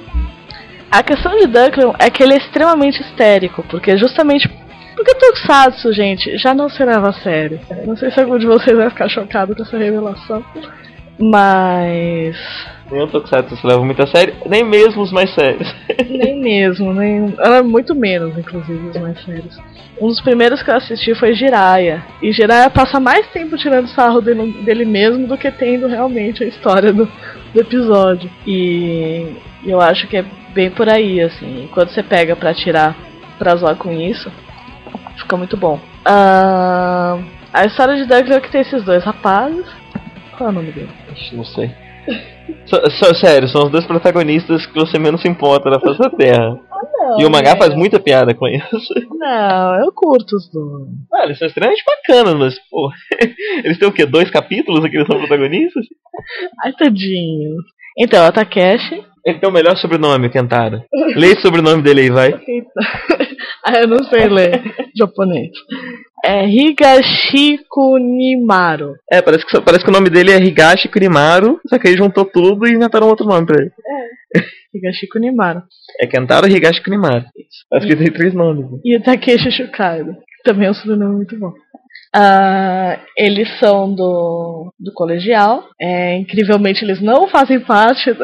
[0.91, 4.47] A questão de Duckling é que ele é extremamente histérico, porque justamente
[4.95, 7.59] porque Tokusatsu, gente, já não se leva a sério.
[7.85, 10.43] Não sei se algum de vocês vai ficar chocado com essa revelação.
[11.19, 12.35] Mas.
[12.89, 15.73] Nem o Tokusatsu se leva muito a sério, nem mesmo os mais sérios.
[16.09, 17.33] Nem mesmo, nem.
[17.37, 19.57] Era muito menos, inclusive, os mais sérios.
[19.99, 22.03] Um dos primeiros que eu assisti foi Jiraiya.
[22.21, 26.47] E Jiraiya passa mais tempo tirando sarro dele, dele mesmo do que tendo realmente a
[26.47, 27.05] história do,
[27.53, 28.29] do episódio.
[28.47, 31.69] E eu acho que é bem por aí, assim.
[31.71, 32.95] Quando você pega pra tirar,
[33.37, 34.31] pra zoar com isso,
[35.17, 35.79] fica muito bom.
[36.05, 37.17] Ah,
[37.53, 39.65] a história de Douglas é que tem esses dois rapazes.
[40.37, 40.89] Qual é o nome dele?
[41.33, 41.71] Não sei.
[42.65, 46.09] Só- só- sério, são os dois protagonistas que você menos se importa na face da
[46.09, 46.57] Terra.
[47.19, 48.93] e o mangá faz muita piada com isso.
[49.19, 50.87] Não, eu curto os dois.
[51.13, 52.89] Ah, eles são extremamente bacanas, mas, pô.
[53.63, 54.05] Eles têm o quê?
[54.05, 55.85] Dois capítulos que eles são protagonistas?
[56.63, 57.55] Ai, tadinho.
[57.97, 59.03] Então, a Takeshi.
[59.25, 60.83] Ele tem o melhor sobrenome, Kentaro.
[61.15, 62.33] Lê esse sobrenome dele aí, vai.
[63.65, 64.61] ah, eu não sei ler
[64.97, 65.51] japonês.
[66.23, 68.93] É Higashiko Nimaru.
[69.11, 72.25] É, parece que, parece que o nome dele é Higashi Kurimaru, só que aí juntou
[72.25, 73.71] tudo e inventaram outro nome pra ele.
[74.73, 75.63] Higashiko Nimaru.
[75.99, 77.25] É Kentaro Higashi Kurimaru.
[77.73, 78.69] Acho que tem três nomes.
[78.71, 78.77] né?
[78.85, 80.13] E o Takeshi Shukairo.
[80.13, 81.53] que Também é um sobrenome muito bom.
[82.13, 85.63] Ah, eles são do, do colegial.
[85.79, 88.23] É, incrivelmente, eles não fazem parte do,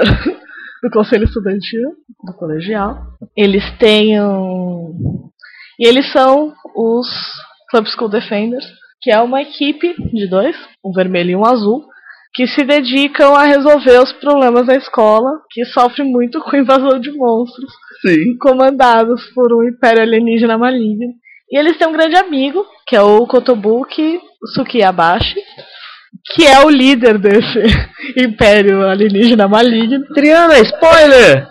[0.81, 1.91] do conselho estudantil
[2.23, 2.97] do colegial.
[3.35, 5.29] Eles têm um.
[5.79, 7.07] E eles são os
[7.69, 8.65] Club School Defenders,
[9.01, 11.85] que é uma equipe de dois, um vermelho e um azul,
[12.33, 17.11] que se dedicam a resolver os problemas da escola, que sofre muito com invasão de
[17.11, 17.71] monstros
[18.01, 18.37] Sim.
[18.39, 21.13] comandados por um império alienígena maligno.
[21.49, 24.19] E eles têm um grande amigo, que é o Kotobuki
[24.53, 25.39] Tsukiyabashi,
[26.33, 27.59] que é o líder desse
[28.17, 30.05] império alienígena maligno.
[30.13, 31.47] Triana, spoiler!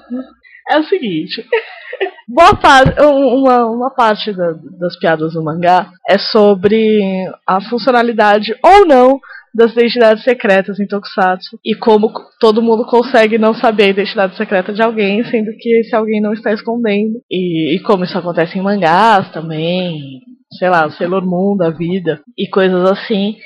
[0.71, 1.45] É o seguinte.
[2.29, 7.01] Boa parte, uma, uma parte da- das piadas do mangá é sobre
[7.47, 9.19] a funcionalidade ou não
[9.55, 14.73] das identidades secretas em Tokusatsu e como todo mundo consegue não saber a identidade secreta
[14.73, 17.15] de alguém, sendo que esse alguém não está escondendo.
[17.31, 20.21] E, e como isso acontece em mangás também,
[20.59, 23.37] sei lá, Sailor Moon da vida e coisas assim.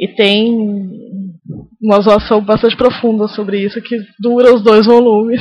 [0.00, 0.98] E tem
[1.82, 5.40] uma zoação bastante profunda sobre isso que dura os dois volumes.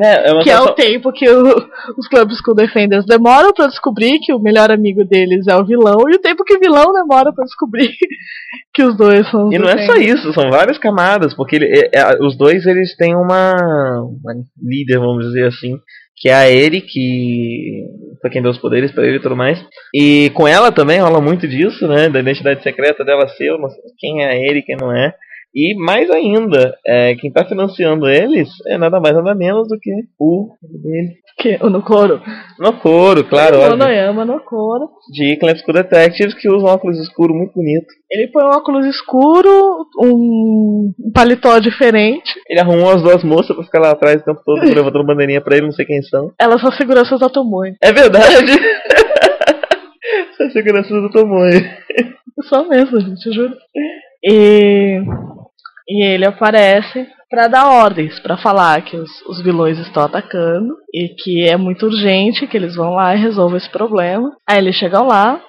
[0.00, 1.68] É uma Que é o situação- tempo que o-
[1.98, 5.98] os Club School Defenders demoram pra descobrir que o melhor amigo deles é o vilão,
[6.10, 7.90] e o tempo que o vilão demora pra descobrir
[8.74, 11.66] que os dois são os E não é só isso, são várias camadas, porque ele-
[11.70, 13.54] é- é- os dois eles têm uma,
[14.00, 14.32] uma
[14.62, 15.76] líder, vamos dizer assim,
[16.16, 17.84] que é a Eri, que
[18.22, 19.62] foi quem deu os poderes pra ele e tudo mais.
[19.92, 22.08] E com ela também rola muito disso, né?
[22.08, 23.52] Da identidade secreta dela ser,
[23.98, 25.12] quem é Eri, quem não é.
[25.54, 29.90] E mais ainda, é, quem tá financiando eles é nada mais nada menos do que
[30.18, 31.16] o dele.
[31.38, 32.22] Que, o Nokoro.
[32.58, 34.88] No couro, claro, o óbvio, Monoyama Nokoro.
[35.12, 37.86] de Clan School Detectives que usa um óculos escuro muito bonito.
[38.10, 42.32] Ele põe um óculos escuro, um, paletó diferente.
[42.48, 45.56] Ele arrumou as duas moças pra ficar lá atrás o tempo todo, levantando bandeirinha pra
[45.56, 46.32] ele, não sei quem são.
[46.38, 47.74] Elas são seguranças da Tomoe.
[47.82, 48.52] É verdade!
[50.32, 51.62] Essa segurança do Tomoe.
[52.42, 53.54] Só mesmo, gente, eu juro.
[54.24, 55.00] E,
[55.88, 61.08] e ele aparece pra dar ordens, pra falar que os, os vilões estão atacando e
[61.08, 64.30] que é muito urgente que eles vão lá e resolvam esse problema.
[64.48, 65.40] Aí eles chegam lá,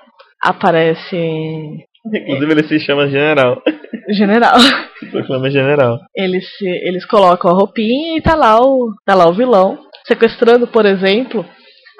[0.41, 3.61] aparece Inclusive ele se chama General.
[4.11, 4.59] general.
[4.99, 5.99] Se proclama General.
[6.15, 10.67] Eles, se, eles colocam a roupinha e tá lá o, tá lá o vilão, sequestrando,
[10.67, 11.45] por exemplo,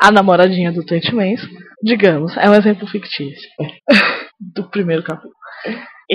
[0.01, 1.41] a namoradinha do Twenty Mans.
[1.81, 3.49] Digamos, é um exemplo fictício
[4.53, 5.33] do primeiro capítulo.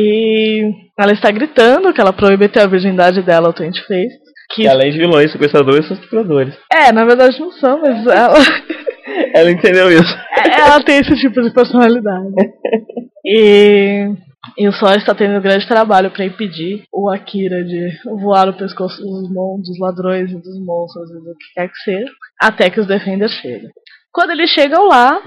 [0.01, 4.17] E ela está gritando que ela prometeu a virgindade dela ao Twenty Face.
[4.55, 6.55] Que, Que além de vilões, sequestradores são estupradores.
[6.73, 8.35] é, na verdade não são, mas ela,
[9.35, 10.17] Ela entendeu isso.
[10.59, 12.29] ela tem esse tipo de personalidade.
[13.31, 14.09] E,
[14.57, 17.91] e o Sol está tendo um grande trabalho para impedir o Akira de
[18.23, 21.77] voar no pescoço dos, mon dos ladrões e dos monstros e do que quer que
[21.85, 23.69] seja, até que os Defenders chegam.
[24.11, 25.21] Quando eles chegam lá,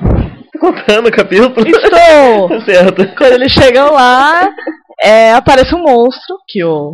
[0.61, 1.67] contando o capítulo.
[1.67, 2.47] estou!
[2.49, 3.15] Tá certo.
[3.17, 4.49] Quando eles chegam lá,
[5.03, 6.93] é, aparece um monstro, que o,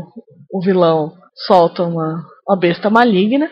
[0.52, 1.12] o vilão
[1.46, 3.50] solta uma, uma besta maligna.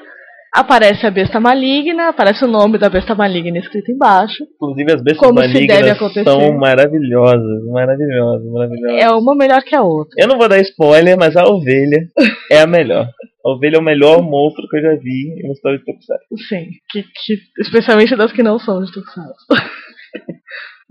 [0.53, 4.45] Aparece a besta maligna, aparece o nome da besta maligna escrito embaixo.
[4.55, 6.23] Inclusive as bestas Como se deve malignas acontecer.
[6.23, 7.65] são maravilhosas.
[7.73, 9.01] Maravilhosas, maravilhosas.
[9.01, 10.15] É uma melhor que a outra.
[10.17, 12.07] Eu não vou dar spoiler, mas a ovelha
[12.49, 13.05] é a melhor.
[13.45, 16.37] A ovelha é o melhor monstro que eu já vi em uma história de Tokusatsu.
[16.47, 19.45] Sim, que, que, especialmente das que não são de Tokusatsu.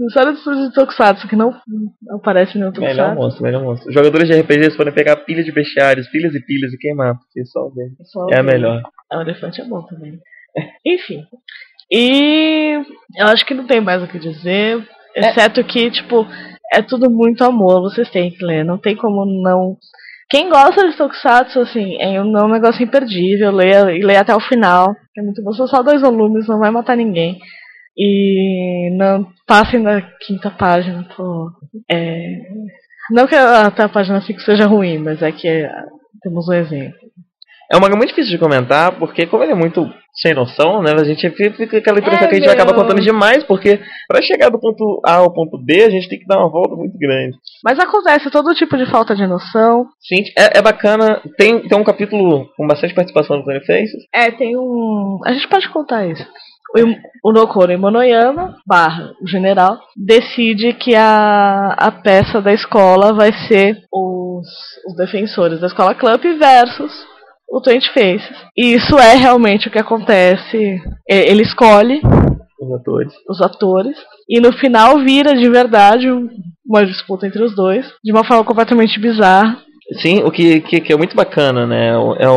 [0.08, 1.52] Histórias de Tokusatsu que não
[2.10, 3.14] aparecem no Melhor Tokusatsu.
[3.14, 3.88] monstro, melhor monstro.
[3.88, 7.14] Os jogadores de RPG eles podem pegar pilhas de bestiários, pilhas e pilhas e queimar,
[7.16, 8.82] porque só a ovelha Só é a o- melhor.
[9.12, 10.18] O elefante é bom também.
[10.84, 11.22] Enfim.
[11.92, 12.72] E
[13.16, 14.84] eu acho que não tem mais o que dizer.
[15.14, 16.26] Exceto que, tipo,
[16.72, 18.64] é tudo muito amor, vocês têm que ler.
[18.64, 19.76] Não tem como não.
[20.28, 23.52] Quem gosta de Tokusatsu, assim, é um, é um negócio imperdível.
[23.52, 24.92] Leia, e leia até o final.
[25.16, 25.52] É muito bom.
[25.52, 27.38] São só dois volumes, não vai matar ninguém.
[27.96, 31.50] E não passem da quinta página, pô.
[31.90, 32.38] É,
[33.10, 35.70] não que até a página 5 seja ruim, mas é que é,
[36.22, 36.98] temos um exemplo.
[37.70, 39.90] É um manga muito difícil de comentar, porque como ele é muito
[40.20, 40.92] sem noção, né?
[40.92, 42.52] A gente fica fica aquela impressão É, que a gente meu.
[42.54, 46.18] acaba contando demais, porque pra chegar do ponto A ao ponto B, a gente tem
[46.18, 47.36] que dar uma volta muito grande.
[47.64, 49.86] Mas acontece todo tipo de falta de noção.
[50.00, 51.20] Sim, é, é bacana.
[51.36, 54.04] Tem, tem um capítulo com bastante participação do Tony Faces.
[54.14, 55.18] É, tem um.
[55.24, 56.24] A gente pode contar isso.
[56.76, 63.32] O, o Nokoro Imonoyama, barra, o general, decide que a, a peça da escola vai
[63.46, 64.46] ser os,
[64.88, 66.92] os defensores da escola Club versus
[67.48, 68.36] o Twenty Faces.
[68.56, 70.56] E isso é realmente o que acontece.
[70.56, 70.80] E-
[71.30, 72.00] Ele escolhe
[72.60, 73.12] Os atores.
[73.28, 73.96] os atores
[74.28, 76.28] E no final vira de verdade um-
[76.66, 79.58] uma disputa entre os dois, de uma forma completamente bizarra.
[80.00, 81.90] Sim, o que, que, que é muito bacana, né?
[81.90, 82.28] É o, é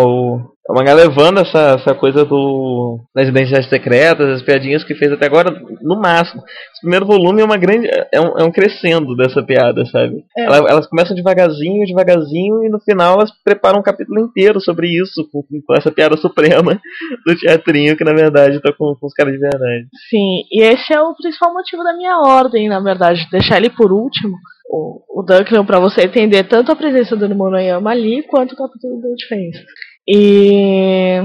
[0.69, 5.25] o mangá levando essa, essa coisa do das identidades secretas, as piadinhas que fez até
[5.25, 5.49] agora,
[5.81, 6.41] no máximo.
[6.73, 7.87] Esse primeiro volume é uma grande.
[8.11, 10.23] é um, é um crescendo dessa piada, sabe?
[10.37, 10.43] É.
[10.43, 15.27] Ela- elas começam devagarzinho, devagarzinho, e no final elas preparam um capítulo inteiro sobre isso,
[15.31, 16.79] com, com essa piada suprema
[17.25, 19.87] do teatrinho, que na verdade tá com, com os caras de verdade.
[20.09, 23.91] Sim, e esse é o principal motivo da minha ordem, na verdade, deixar ele por
[23.91, 24.35] último,
[24.69, 29.01] o, o Dunkleon, pra você entender tanto a presença do Monoyama ali, quanto o capítulo
[29.01, 29.63] do Defense.
[30.09, 31.21] E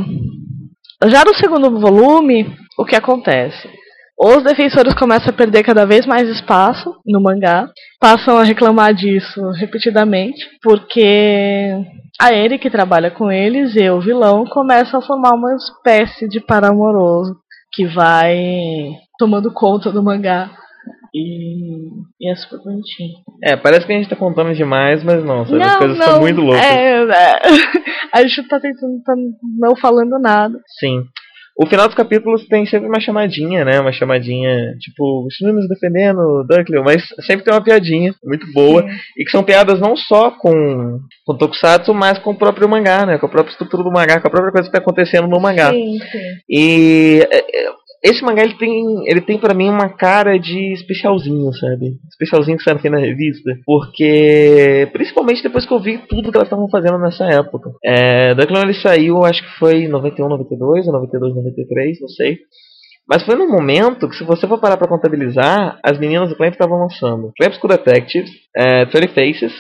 [1.07, 3.69] já no segundo volume, o que acontece?
[4.19, 7.69] Os defensores começam a perder cada vez mais espaço no mangá,
[7.99, 11.75] passam a reclamar disso repetidamente, porque
[12.21, 16.39] a Eri, que trabalha com eles, e o vilão, começam a formar uma espécie de
[16.41, 17.37] par amoroso
[17.73, 20.51] que vai tomando conta do mangá.
[21.15, 21.89] E,
[22.21, 23.19] e é super bonitinho.
[23.45, 25.63] É, parece que a gente tá contando demais, mas não, sabe?
[25.63, 26.65] As coisas são muito loucas.
[26.65, 27.41] É, é,
[28.15, 29.15] a gente tá tentando, tá
[29.59, 30.59] não falando nada.
[30.79, 31.05] Sim.
[31.55, 33.79] O final dos capítulos tem sempre uma chamadinha, né?
[33.79, 38.83] Uma chamadinha, tipo, estamos defendendo o Dunkleon, mas sempre tem uma piadinha muito boa.
[38.83, 38.89] Sim.
[39.19, 43.19] E que são piadas não só com, com Tokusatsu, mas com o próprio mangá, né?
[43.19, 45.71] Com a própria estrutura do mangá, com a própria coisa que tá acontecendo no mangá.
[45.71, 46.19] Sim, sim.
[46.49, 47.71] E é, é,
[48.03, 51.99] esse mangá ele tem, ele tem para mim uma cara de especialzinho, sabe?
[52.11, 56.49] Especialzinho que sai aqui na revista, porque principalmente depois que eu vi tudo que elas
[56.49, 57.71] estavam fazendo nessa época.
[57.85, 62.39] É, Dunkleon ele saiu, acho que foi em 91, 92 ou 92, 93, não sei.
[63.09, 66.53] Mas foi num momento que, se você for parar pra contabilizar, as meninas do Clamp
[66.53, 69.53] estavam lançando Clamp School Detectives, é, 30 Faces,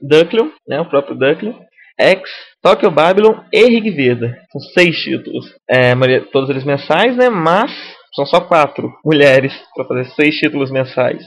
[0.00, 1.54] Dunkleon, né, o próprio Dunkleon,
[1.98, 2.30] X,
[2.62, 4.36] Tokyo Babylon e Rig Veda.
[4.52, 5.46] São seis títulos.
[5.68, 5.94] É,
[6.32, 7.28] todos eles mensais, né?
[7.30, 7.70] Mas
[8.14, 11.22] são só quatro mulheres para fazer seis títulos mensais.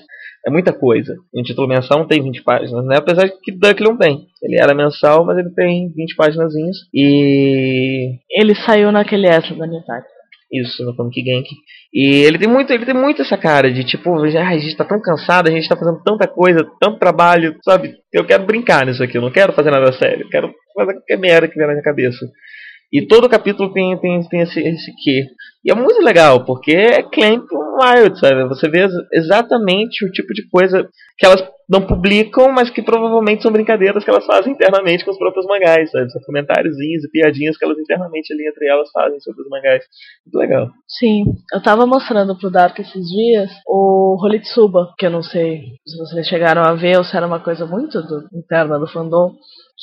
[0.46, 1.16] É muita coisa.
[1.34, 2.98] Um título mensal não tem 20 páginas, né?
[2.98, 4.28] Apesar de que Dunkleon tem.
[4.42, 6.54] Ele era mensal, mas ele tem 20 páginas.
[6.94, 10.06] E Ele saiu naquele extra da metade.
[10.62, 11.48] Isso, no Comic Gank.
[11.94, 14.86] E ele tem muito, ele tem muito essa cara de tipo, "Ai, a gente tá
[14.86, 17.96] tão cansado, a gente tá fazendo tanta coisa, tanto trabalho, sabe?
[18.12, 21.18] Eu quero brincar nisso aqui, eu não quero fazer nada sério, eu quero fazer qualquer
[21.18, 22.26] merda que vier na minha cabeça.
[22.92, 25.26] E todo capítulo tem, tem, tem esse, esse quê.
[25.66, 28.48] E é muito legal, porque é Clamp Wild, sabe?
[28.50, 30.88] Você vê ex- exatamente o tipo de coisa
[31.18, 31.44] que elas
[31.74, 35.90] não publicam, mas que provavelmente são brincadeiras que elas fazem internamente com os próprios mangás,
[35.90, 36.12] sabe?
[36.12, 39.84] São comentáriozinhos e piadinhas que elas internamente ali entre elas fazem sobre os mangás.
[40.26, 40.70] Muito legal.
[40.88, 45.98] Sim, eu tava mostrando pro Dark esses dias o Holitsuba, que eu não sei se
[45.98, 49.32] vocês chegaram a ver ou se era uma coisa muito do- interna do fandom,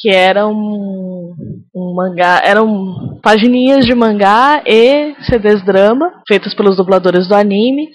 [0.01, 1.35] que era um,
[1.75, 7.89] um mangá, eram pagininhas de mangá e CDs drama, feitos pelos dubladores do anime,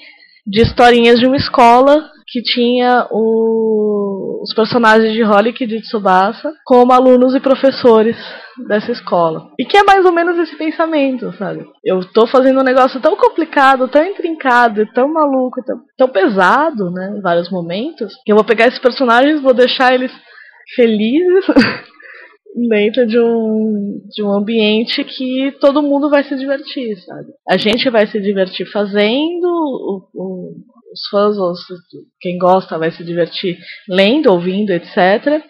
[0.46, 6.91] de historinhas de uma escola que tinha o- os personagens de Holic de Tsubasa como
[6.91, 8.15] alunos e professores
[8.67, 9.49] dessa escola.
[9.59, 11.65] E que é mais ou menos esse pensamento, sabe?
[11.84, 16.89] Eu tô fazendo um negócio tão complicado, tão intrincado, e tão maluco, tão, tão pesado,
[16.91, 20.11] né, em vários momentos, que eu vou pegar esses personagens, vou deixar eles
[20.76, 21.45] felizes
[22.69, 27.28] dentro de um, de um ambiente que todo mundo vai se divertir, sabe?
[27.49, 30.53] A gente vai se divertir fazendo, o, o-
[30.96, 31.60] os fãs, os,
[32.22, 33.58] quem gosta vai se divertir
[33.89, 35.43] lendo, ouvindo, etc.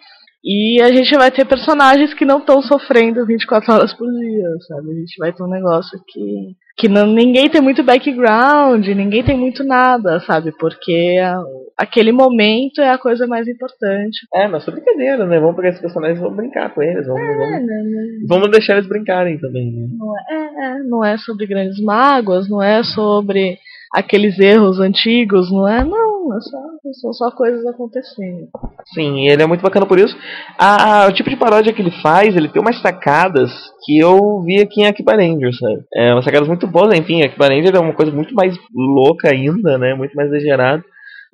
[0.44, 4.90] E a gente vai ter personagens que não estão sofrendo 24 horas por dia, sabe?
[4.92, 9.36] A gente vai ter um negócio que, que não, ninguém tem muito background, ninguém tem
[9.36, 10.52] muito nada, sabe?
[10.56, 11.42] Porque a-
[11.76, 14.18] aquele momento é a coisa mais importante.
[14.34, 15.40] É, mas foi brincadeira, né?
[15.40, 17.06] Vamos pegar esses personagens e vamos brincar com eles.
[17.08, 18.02] Vamos, É, vamos, né, né?
[18.28, 19.88] vamos deixar eles brincarem também, né?
[19.98, 23.58] Não é, é, é, não é sobre grandes mágoas, não é sobre
[23.96, 25.82] aqueles erros antigos, não é?
[25.82, 26.58] Não, é só,
[27.00, 28.46] são só coisas acontecendo.
[28.92, 30.14] Sim, ele é muito bacana por isso.
[30.58, 33.50] A, o tipo de paródia que ele faz, ele tem umas sacadas
[33.84, 35.82] que eu vi aqui em Akiba Ranger, sabe?
[35.94, 39.78] É, umas sacadas muito boas, enfim, Akiba Ranger é uma coisa muito mais louca ainda,
[39.78, 39.94] né?
[39.94, 40.84] Muito mais exagerada.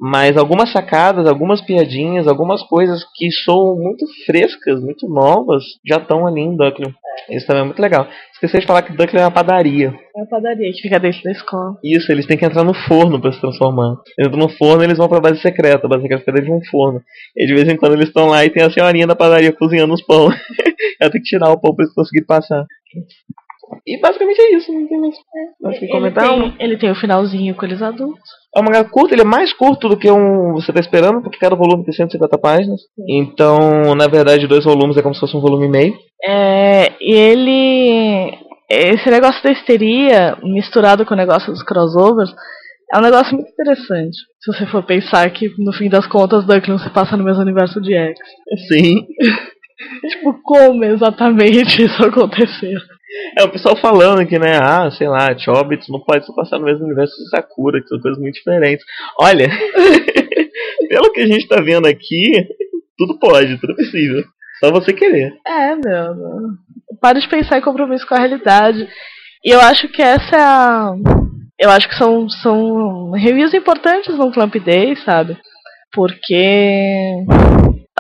[0.05, 6.27] Mas algumas sacadas, algumas piadinhas, algumas coisas que são muito frescas, muito novas, já estão
[6.27, 6.93] ali em Duckling.
[7.31, 8.09] Isso também é muito legal.
[8.33, 9.95] Esqueci de falar que Duckling é uma padaria.
[10.17, 11.77] É a padaria que fica dentro da escola.
[11.85, 13.95] Isso, eles têm que entrar no forno pra se transformar.
[14.19, 15.87] Entram no forno eles vão pra base secreta.
[15.87, 17.01] A base secreta fica dentro de um forno.
[17.37, 19.95] E de vez em quando eles estão lá e tem a senhorinha da padaria cozinhando
[19.95, 20.31] os pão.
[21.01, 22.67] Ela tem que tirar o pão pra eles conseguirem passar.
[23.87, 25.15] E basicamente é isso, não tem mais
[25.61, 26.29] mais o que Ele comentar.
[26.29, 28.23] tem, ele tem o finalzinho com eles adultos.
[28.55, 31.39] É um mangá curto, ele é mais curto do que um você tá esperando, porque
[31.39, 32.81] cada volume tem 150 páginas.
[33.09, 35.95] Então, na verdade, dois volumes é como se fosse um volume e meio.
[36.25, 38.39] É, e ele.
[38.71, 42.31] Esse negócio da histeria, misturado com o negócio dos crossovers,
[42.95, 44.17] É um negócio muito interessante.
[44.43, 47.81] Se você for pensar que, no fim das contas, Duckling se passa no mesmo universo
[47.81, 48.19] de X.
[48.69, 49.07] Sim.
[50.11, 52.79] Tipo, como exatamente isso aconteceu?
[53.39, 56.65] É o pessoal falando que, né, ah, sei lá, Chobits não pode se passar no
[56.65, 58.85] mesmo universo de Sakura, que são coisas muito diferentes.
[59.21, 59.49] Olha,
[60.89, 62.47] pelo que a gente tá vendo aqui,
[62.97, 64.23] tudo pode, tudo é possível.
[64.61, 65.35] Só você querer.
[65.47, 66.15] É, meu.
[66.15, 66.51] não.
[67.01, 68.89] Para de pensar em compromisso com a realidade.
[69.45, 70.93] E eu acho que essa é a.
[71.59, 75.37] Eu acho que são, são reviews importantes no Clamp Day, sabe?
[75.93, 77.25] Porque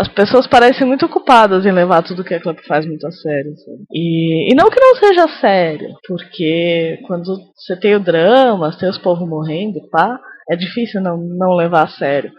[0.02, 3.56] as pessoas parecem muito ocupadas em levar tudo que a Clamp faz muito a sério.
[3.56, 3.78] Sabe?
[3.92, 8.90] E, e não que não seja sério, porque quando você tem o drama, você tem
[8.90, 10.18] os povos morrendo, pá,
[10.50, 12.32] é difícil não, não levar a sério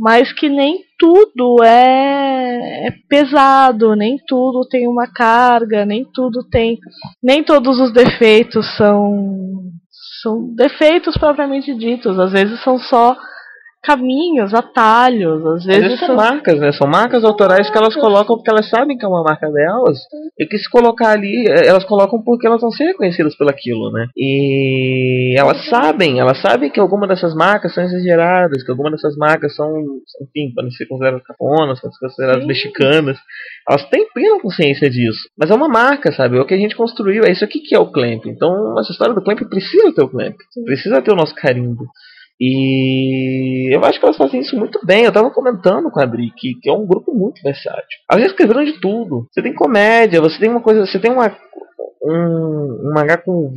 [0.00, 6.78] mas que nem tudo é, é pesado, nem tudo tem uma carga, nem tudo tem,
[7.20, 9.72] nem todos os defeitos são
[10.22, 13.16] são defeitos propriamente ditos, às vezes são só
[13.82, 16.72] caminhos, atalhos, às Às vezes, vezes são marcas, né?
[16.72, 19.98] São marcas autorais que elas colocam porque elas sabem que é uma marca delas.
[20.38, 23.90] E que se colocar ali, eh, elas colocam porque elas vão ser reconhecidas por aquilo,
[23.92, 24.06] né?
[24.16, 29.54] E elas sabem, elas sabem que alguma dessas marcas são exageradas, que alguma dessas marcas
[29.54, 29.70] são,
[30.22, 32.48] enfim, podem ser consideradas caponas, podem ser consideradas Sim.
[32.48, 33.18] mexicanas.
[33.68, 35.28] Elas têm plena consciência disso.
[35.38, 36.36] Mas é uma marca, sabe?
[36.36, 38.26] É o que a gente construiu, é isso aqui que é o Clamp.
[38.26, 40.36] Então, essa história do Clamp precisa ter o Clamp.
[40.64, 41.84] Precisa ter o nosso carimbo.
[42.40, 45.04] E eu acho que elas fazem isso muito bem.
[45.04, 47.98] Eu tava comentando com a Adri que, que é um grupo muito versátil.
[48.10, 49.26] Elas escreveram de tudo.
[49.30, 50.86] Você tem comédia, você tem uma coisa.
[50.86, 51.36] Você tem uma.
[52.00, 53.52] Um, um mangá com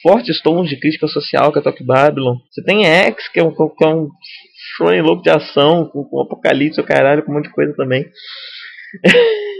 [0.00, 2.36] fortes tons de crítica social, que é Tokyo Babylon.
[2.50, 4.08] Você tem X, que é um, que é um
[4.76, 8.06] shonen louco de ação, com, com apocalipse, o caralho, com um monte de coisa também.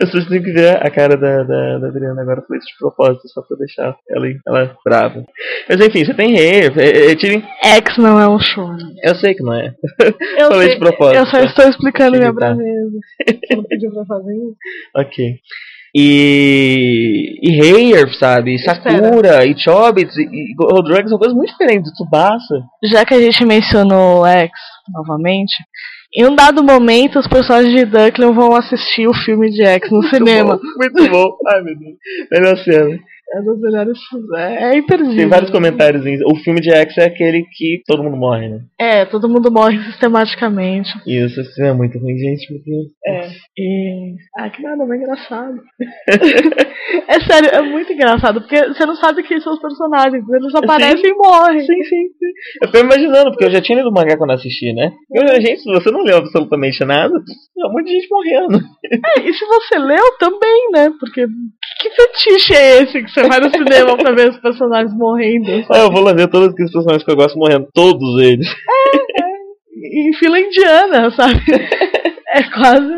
[0.00, 2.42] Eu só tenho que ver a cara da, da, da Adriana agora.
[2.46, 5.24] Foi isso de propósito, só pra deixar ela, ela brava.
[5.68, 8.70] Mas enfim, você tem é- é- tive- X não é um show.
[9.04, 9.74] Eu sei que não é.
[10.38, 11.16] Eu, Falei sei, de propósito.
[11.18, 11.44] eu só tá?
[11.44, 12.98] estou explicando minha braveza.
[13.28, 14.56] Você não pediu pra fazer isso?
[14.96, 15.34] Ok.
[15.94, 17.38] E.
[17.42, 18.54] E Heier, sabe?
[18.54, 21.92] E Sakura, e Chobits, e, e Gold Dragon são coisas muito diferentes.
[21.92, 22.62] Tsubasa.
[22.84, 24.50] Já que a gente mencionou X
[24.92, 25.54] novamente,
[26.14, 30.02] em um dado momento os personagens de Duckling vão assistir o filme de X no
[30.04, 30.60] cinema.
[30.76, 31.00] Muito bom.
[31.00, 31.36] Muito bom.
[31.48, 31.96] Ai, meu Deus.
[32.30, 32.98] Melhor cena.
[33.34, 33.98] É dos melhores.
[34.36, 35.16] É, é imperdível.
[35.16, 36.04] Tem vários comentários.
[36.26, 38.60] O filme de X é aquele que todo mundo morre, né?
[38.78, 40.90] É, todo mundo morre sistematicamente.
[41.06, 42.46] Isso, esse filme é muito ruim, gente.
[43.06, 43.28] É.
[43.56, 44.14] E.
[44.36, 45.60] Ah, que nada, é engraçado.
[47.08, 51.10] é sério, é muito engraçado, porque você não sabe quem são os personagens, eles aparecem
[51.10, 51.60] e morrem.
[51.60, 52.32] Sim, sim, sim.
[52.62, 54.92] Eu tô imaginando, porque eu já tinha lido o mangá quando assisti, né?
[55.10, 58.58] Eu, gente, se você não leu absolutamente nada, tem um monte de gente morrendo.
[58.84, 60.90] É, e se você leu também, né?
[61.00, 61.26] Porque
[61.80, 65.50] que fetiche é esse que você vai no cinema pra ver os personagens morrendo?
[65.70, 68.46] Ah, eu vou lá ver todos aqueles personagens que eu gosto morrendo, todos eles.
[69.84, 71.40] Em fila indiana, sabe?
[72.34, 72.92] É quase.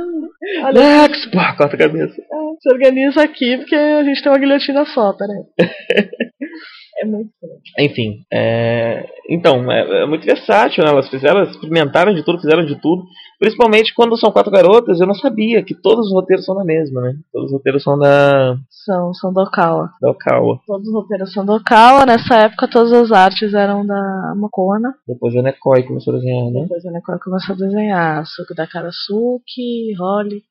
[0.63, 2.15] Olha, Max, pá, corta a cabeça.
[2.15, 5.43] se organiza aqui porque a gente tem uma guilhotina só, peraí.
[7.05, 7.31] É muito.
[7.79, 9.07] Enfim, é...
[9.29, 10.91] então, é, é muito versátil, né?
[10.91, 13.05] Elas fizeram, elas experimentaram de tudo, fizeram de tudo.
[13.39, 17.03] Principalmente quando são quatro garotas, eu não sabia que todos os roteiros são da mesma,
[17.03, 17.15] né?
[17.33, 19.91] Todos os roteiros são da, São, são do Okawa.
[20.01, 20.61] da Okawa.
[20.67, 22.07] Todos os roteiros são do Okawa.
[22.07, 24.95] Nessa época, todas as artes eram da Mokona.
[25.07, 26.63] Depois a Nekoi começou a desenhar, né?
[26.63, 30.45] Depois a Nekoi começou a desenhar Suki da Karasuki, Holic.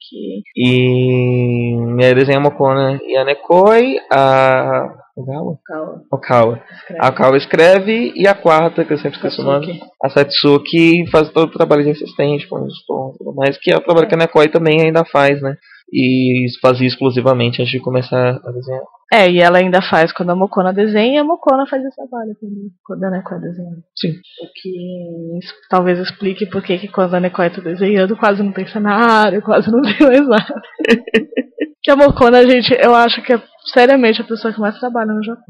[0.55, 5.02] E, aí desenha a Mokona e a Nekoi, a.
[5.15, 5.57] Okawa?
[5.59, 6.01] Okawa.
[6.11, 6.57] Okawa.
[6.57, 6.99] escreve.
[6.99, 11.29] A Okawa escreve e a quarta, que eu sempre esqueço o nome, a Satsuki faz
[11.29, 14.07] todo o trabalho de assistente, com os tons e tudo mais, que é o trabalho
[14.07, 15.55] que a Nekoi também ainda faz, né?
[15.95, 18.81] E fazia exclusivamente antes de começar a desenhar.
[19.13, 22.71] É, e ela ainda faz quando a Mokona desenha, a Mokona faz esse trabalho também,
[22.83, 23.75] quando a Nekoi desenha.
[23.95, 24.09] Sim.
[24.41, 28.51] O que es- talvez explique por que que quando a Nekoi tá desenhando quase não
[28.51, 30.61] tem cenário, quase não tem mais nada.
[31.83, 35.23] que a Mokona, gente, eu acho que é seriamente a pessoa que mais trabalha no
[35.23, 35.45] Japão.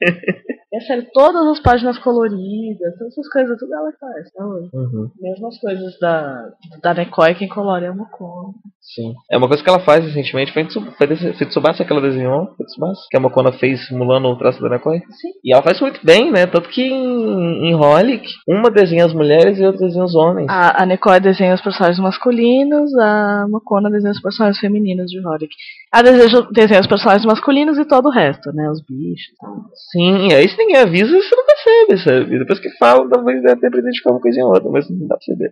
[0.78, 4.70] é sério, todas as páginas coloridas, todas essas coisas, tudo ela faz, tá hoje.
[4.72, 5.10] Uhum.
[5.20, 6.48] Mesmo as coisas da,
[6.82, 8.54] da Nekoi, quem colore é a Mokona.
[8.94, 9.12] Sim.
[9.30, 11.92] É uma coisa que ela faz recentemente, foi em Tsu- foi desse- foi Tsubasa que
[11.92, 14.98] ela desenhou, foi Tsubasa, que a Mokona fez simulando o traço da Nekoi.
[15.00, 15.28] Sim.
[15.44, 16.46] E ela faz muito bem, né?
[16.46, 20.46] Tanto que em, em Holic, uma desenha as mulheres e outra desenha os homens.
[20.48, 25.54] A, a Nekoi desenha os personagens masculinos, a Mokona desenha os personagens femininos de Horic.
[25.92, 28.70] A deseja, desenha os personagens masculinos e todo o resto, né?
[28.70, 29.28] Os bichos.
[29.32, 29.54] e tal.
[29.92, 32.38] Sim, e aí se ninguém avisa, você não percebe, sabe?
[32.38, 35.16] Depois que fala, talvez dê até pra identificar uma coisinha ou outra, mas não dá
[35.16, 35.50] pra saber.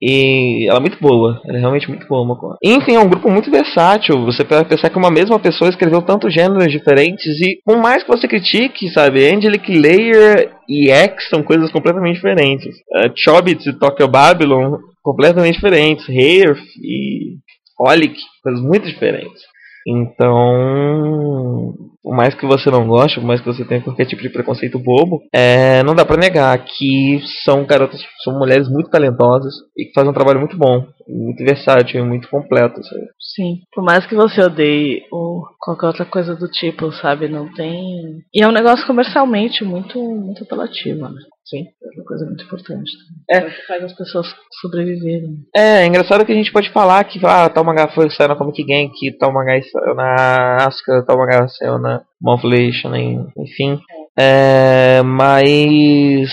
[0.00, 2.22] E ela é muito boa, ela é realmente muito boa.
[2.62, 4.24] Em enfim, é um grupo muito versátil.
[4.24, 8.08] Você pode pensar que uma mesma pessoa escreveu tantos gêneros diferentes e, por mais que
[8.08, 12.74] você critique, sabe, Angelic Layer e X são coisas completamente diferentes.
[12.94, 16.08] Uh, Chobits e Tokyo Babylon, completamente diferentes.
[16.08, 17.36] Hair e
[17.78, 19.51] Holic, coisas muito diferentes.
[19.86, 24.28] Então, por mais que você não goste, por mais que você tenha qualquer tipo de
[24.28, 29.86] preconceito bobo, é, não dá para negar que são garotas, são mulheres muito talentosas e
[29.86, 32.82] que fazem um trabalho muito bom, muito versátil, muito completo.
[32.82, 33.02] Sabe?
[33.34, 38.22] Sim, por mais que você odeie ou qualquer outra coisa do tipo, sabe, não tem.
[38.34, 41.20] E é um negócio comercialmente muito, muito apelativo, né?
[41.44, 42.90] Sim, é uma coisa muito importante.
[43.28, 43.38] É.
[43.38, 44.26] É que faz as pessoas
[44.60, 45.38] sobreviverem.
[45.54, 48.36] É, é engraçado que a gente pode falar que ah, tal mangá foi saiu na
[48.36, 52.94] Comic Game, que tal mangá saiu na Asuka, tal mangá saiu na Monflation,
[53.36, 53.80] enfim.
[54.16, 56.30] É, mas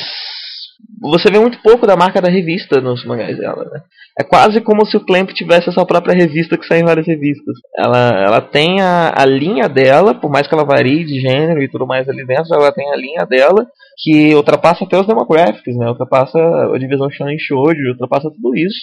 [1.01, 3.81] você vê muito pouco da marca da revista nos mangás dela, né?
[4.19, 7.07] É quase como se o Clamp tivesse a sua própria revista que sai em várias
[7.07, 7.55] revistas.
[7.77, 11.69] Ela, ela tem a, a linha dela, por mais que ela varie de gênero e
[11.69, 13.65] tudo mais ali dentro, ela tem a linha dela
[14.01, 15.87] que ultrapassa até os demographics, né?
[15.87, 18.79] Ultrapassa a divisão Shonen Shoujo, ultrapassa tudo isso.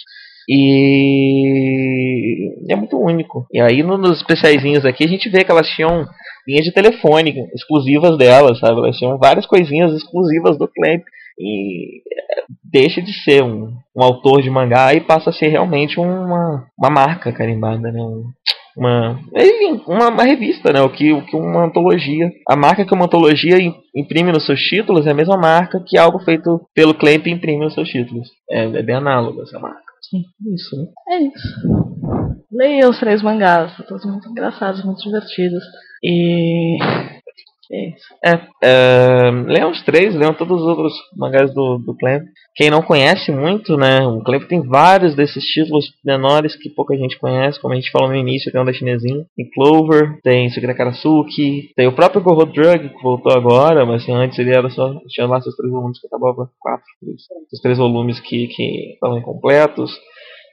[0.49, 1.53] E
[2.71, 3.47] é muito único.
[3.53, 6.07] E aí nos especiaizinhos aqui a gente vê que elas tinham
[6.47, 8.79] linhas de telefone exclusivas delas, sabe?
[8.79, 11.03] Elas tinham várias coisinhas exclusivas do Clamp.
[11.39, 12.03] E
[12.65, 16.91] deixa de ser um, um autor de mangá e passa a ser realmente uma, uma
[16.91, 18.01] marca carimbada, né?
[18.01, 18.25] Um,
[18.77, 20.83] uma, enfim, uma, uma, revista, né?
[20.83, 22.31] O que, o que uma antologia.
[22.49, 23.57] A marca que uma antologia
[23.95, 27.73] imprime nos seus títulos é a mesma marca que algo feito pelo Clamp imprime nos
[27.73, 28.29] seus títulos.
[28.51, 29.87] É, é bem análogo essa marca.
[30.03, 30.23] Sim,
[30.55, 30.87] isso, né?
[31.09, 32.47] É isso.
[32.53, 35.65] Leia os três mangás, todos muito engraçados, muito divertidos.
[36.03, 36.77] E.
[37.73, 38.41] É.
[38.63, 42.23] É, leiam os três, leiam todos os outros mangás do, do Clamp.
[42.55, 44.07] Quem não conhece muito, né?
[44.07, 48.09] O Clamp tem vários desses títulos menores que pouca gente conhece, como a gente falou
[48.09, 49.25] no início, tem o da chinesinha.
[49.37, 54.13] Tem Clover, tem Sugura Karasuki, tem o próprio Gorro Drug, que voltou agora, mas assim,
[54.13, 54.95] antes ele era só.
[55.09, 57.23] Tinha lá seus três volumes que acabava quatro, três.
[57.63, 59.91] Três volumes que, que estavam incompletos.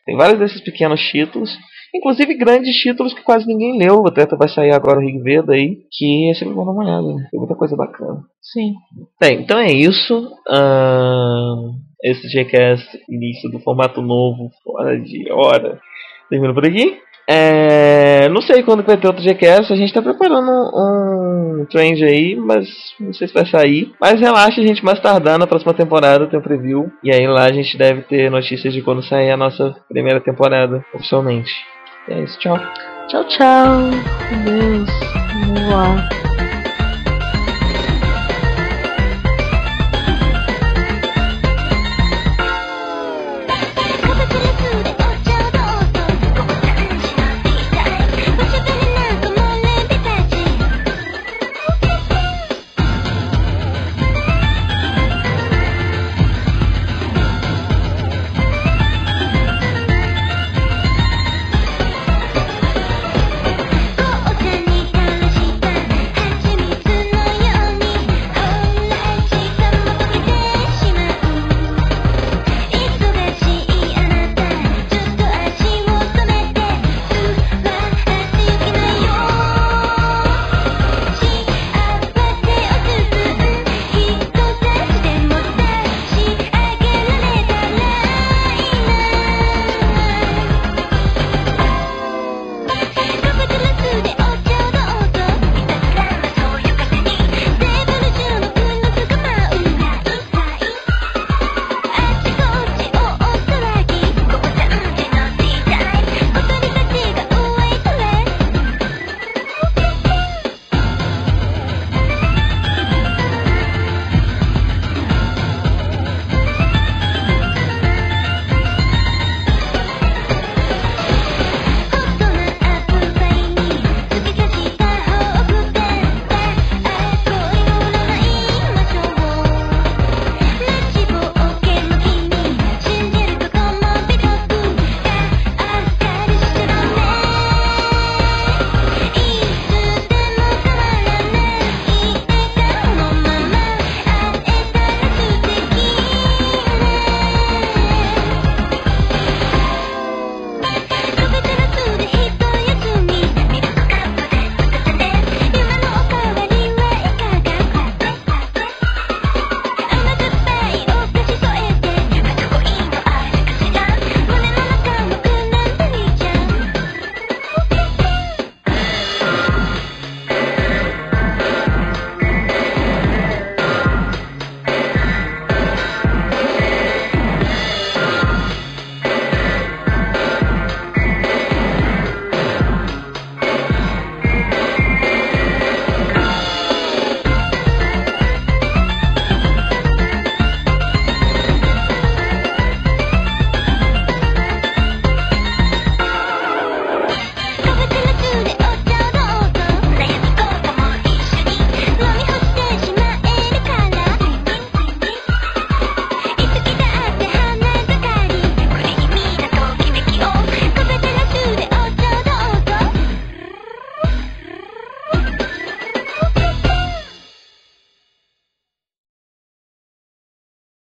[0.05, 1.49] Tem vários desses pequenos títulos.
[1.93, 4.01] Inclusive grandes títulos que quase ninguém leu.
[4.01, 6.83] O Atleta vai sair agora o Rig Veda aí, que é sempre bom dar uma
[6.83, 7.07] olhada.
[7.15, 7.27] né?
[7.29, 8.23] Tem muita coisa bacana.
[8.41, 8.73] Sim.
[9.19, 10.31] Bem, então é isso.
[10.49, 11.73] Ahn,
[12.03, 15.79] esse GCast, início do formato novo, fora de hora.
[16.29, 16.97] Termina por aqui.
[17.25, 19.71] É, não sei quando vai ter outro GCast.
[19.71, 22.67] A gente tá preparando um, um trend aí, mas
[22.99, 23.93] não sei se vai sair.
[23.99, 26.91] Mas relaxa, a gente mais tardar na próxima temporada tem um preview.
[27.03, 30.83] E aí lá a gente deve ter notícias de quando sair a nossa primeira temporada
[30.93, 31.51] oficialmente.
[32.07, 32.57] E é isso, tchau.
[33.07, 33.77] Tchau, tchau.
[34.43, 34.89] Deus.
[35.47, 36.09] Vamos lá.